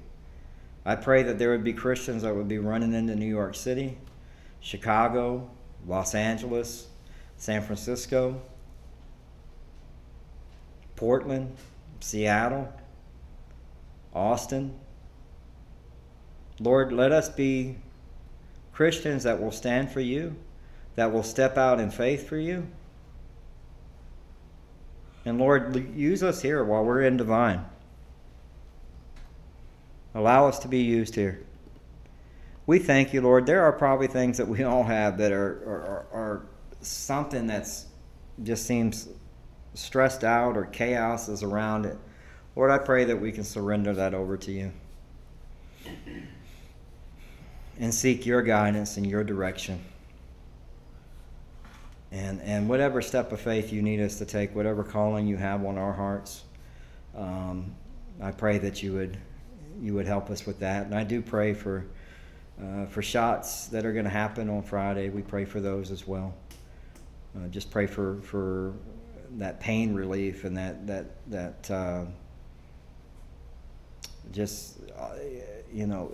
[0.83, 3.99] I pray that there would be Christians that would be running into New York City,
[4.61, 5.47] Chicago,
[5.85, 6.87] Los Angeles,
[7.37, 8.41] San Francisco,
[10.95, 11.55] Portland,
[11.99, 12.73] Seattle,
[14.15, 14.73] Austin.
[16.59, 17.75] Lord, let us be
[18.73, 20.35] Christians that will stand for you,
[20.95, 22.65] that will step out in faith for you.
[25.25, 27.65] And Lord, use us here while we're in Devine.
[30.13, 31.41] Allow us to be used here.
[32.65, 33.45] We thank you, Lord.
[33.45, 36.41] There are probably things that we all have that are, are, are
[36.81, 37.85] something that's
[38.43, 39.07] just seems
[39.73, 41.97] stressed out or chaos is around it.
[42.55, 44.71] Lord, I pray that we can surrender that over to you
[47.79, 49.83] and seek your guidance and your direction.
[52.11, 55.65] And, and whatever step of faith you need us to take, whatever calling you have
[55.65, 56.43] on our hearts,
[57.15, 57.73] um,
[58.21, 59.17] I pray that you would
[59.81, 60.85] you would help us with that.
[60.85, 61.85] And I do pray for
[62.61, 65.09] uh, for shots that are going to happen on Friday.
[65.09, 66.33] We pray for those as well.
[67.35, 68.73] Uh, just pray for for
[69.37, 72.05] that pain relief and that that that uh,
[74.31, 75.15] just uh,
[75.71, 76.11] you know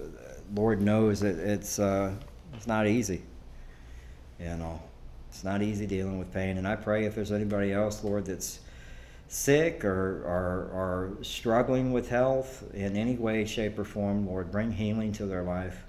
[0.55, 2.13] Lord knows that it's uh,
[2.53, 3.21] it's not easy,
[4.39, 4.81] you know.
[5.37, 6.57] It's not easy dealing with pain.
[6.57, 8.59] And I pray if there's anybody else, Lord, that's
[9.27, 14.71] sick or, or, or struggling with health in any way, shape, or form, Lord, bring
[14.71, 15.83] healing to their life.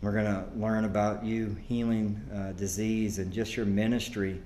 [0.00, 4.40] We're going to learn about you healing uh, disease and just your ministry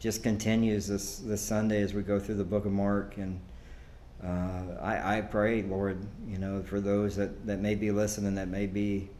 [0.00, 3.18] just continues this, this Sunday as we go through the book of Mark.
[3.18, 3.40] And
[4.20, 8.48] uh, I, I pray, Lord, you know, for those that, that may be listening, that
[8.48, 9.10] may be,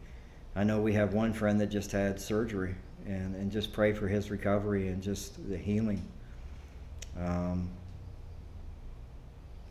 [0.55, 2.75] I know we have one friend that just had surgery,
[3.05, 6.05] and, and just pray for his recovery and just the healing.
[7.19, 7.69] Um,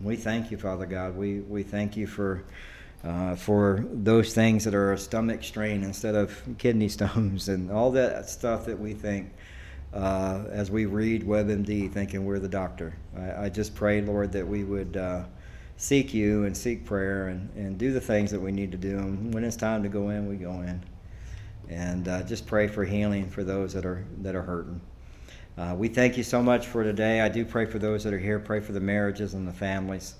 [0.00, 1.16] we thank you, Father God.
[1.16, 2.44] We, we thank you for
[3.02, 7.90] uh, for those things that are a stomach strain instead of kidney stones and all
[7.92, 9.32] that stuff that we think
[9.94, 12.94] uh, as we read WebMD, thinking we're the doctor.
[13.16, 15.24] I, I just pray, Lord, that we would uh,
[15.80, 18.98] seek you and seek prayer and, and do the things that we need to do.
[18.98, 20.84] And when it's time to go in, we go in.
[21.70, 24.80] And uh, just pray for healing for those that are that are hurting.
[25.56, 27.22] Uh, we thank you so much for today.
[27.22, 28.38] I do pray for those that are here.
[28.38, 30.16] Pray for the marriages and the families.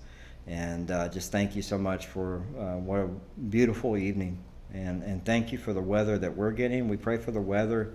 [0.46, 3.08] And uh, just thank you so much for uh, what a
[3.50, 4.42] beautiful evening.
[4.72, 6.88] And, and thank you for the weather that we're getting.
[6.88, 7.94] We pray for the weather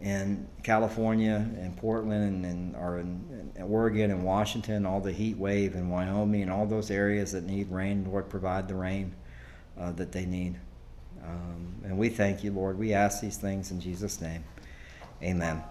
[0.00, 5.36] in California and Portland and, and or in, in, Oregon and Washington, all the heat
[5.36, 9.14] wave in Wyoming and all those areas that need rain, Lord, provide the rain
[9.78, 10.56] uh, that they need.
[11.24, 12.78] Um, and we thank you, Lord.
[12.78, 14.44] We ask these things in Jesus' name.
[15.22, 15.62] Amen.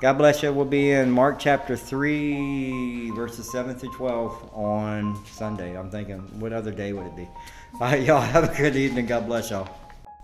[0.00, 0.52] God bless you.
[0.52, 5.78] We'll be in Mark chapter 3, verses 7 through 12 on Sunday.
[5.78, 7.28] I'm thinking, what other day would it be?
[7.74, 9.06] All right, y'all have a good evening.
[9.06, 9.68] God bless y'all.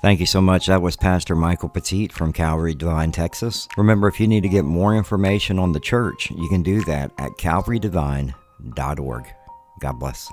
[0.03, 0.67] Thank you so much.
[0.67, 3.69] That was Pastor Michael Petit from Calvary Devine, Texas.
[3.77, 7.13] Remember, if you need to get more information on the church, you can do that
[7.19, 9.27] at calvarydevine.org.
[9.81, 10.31] God bless.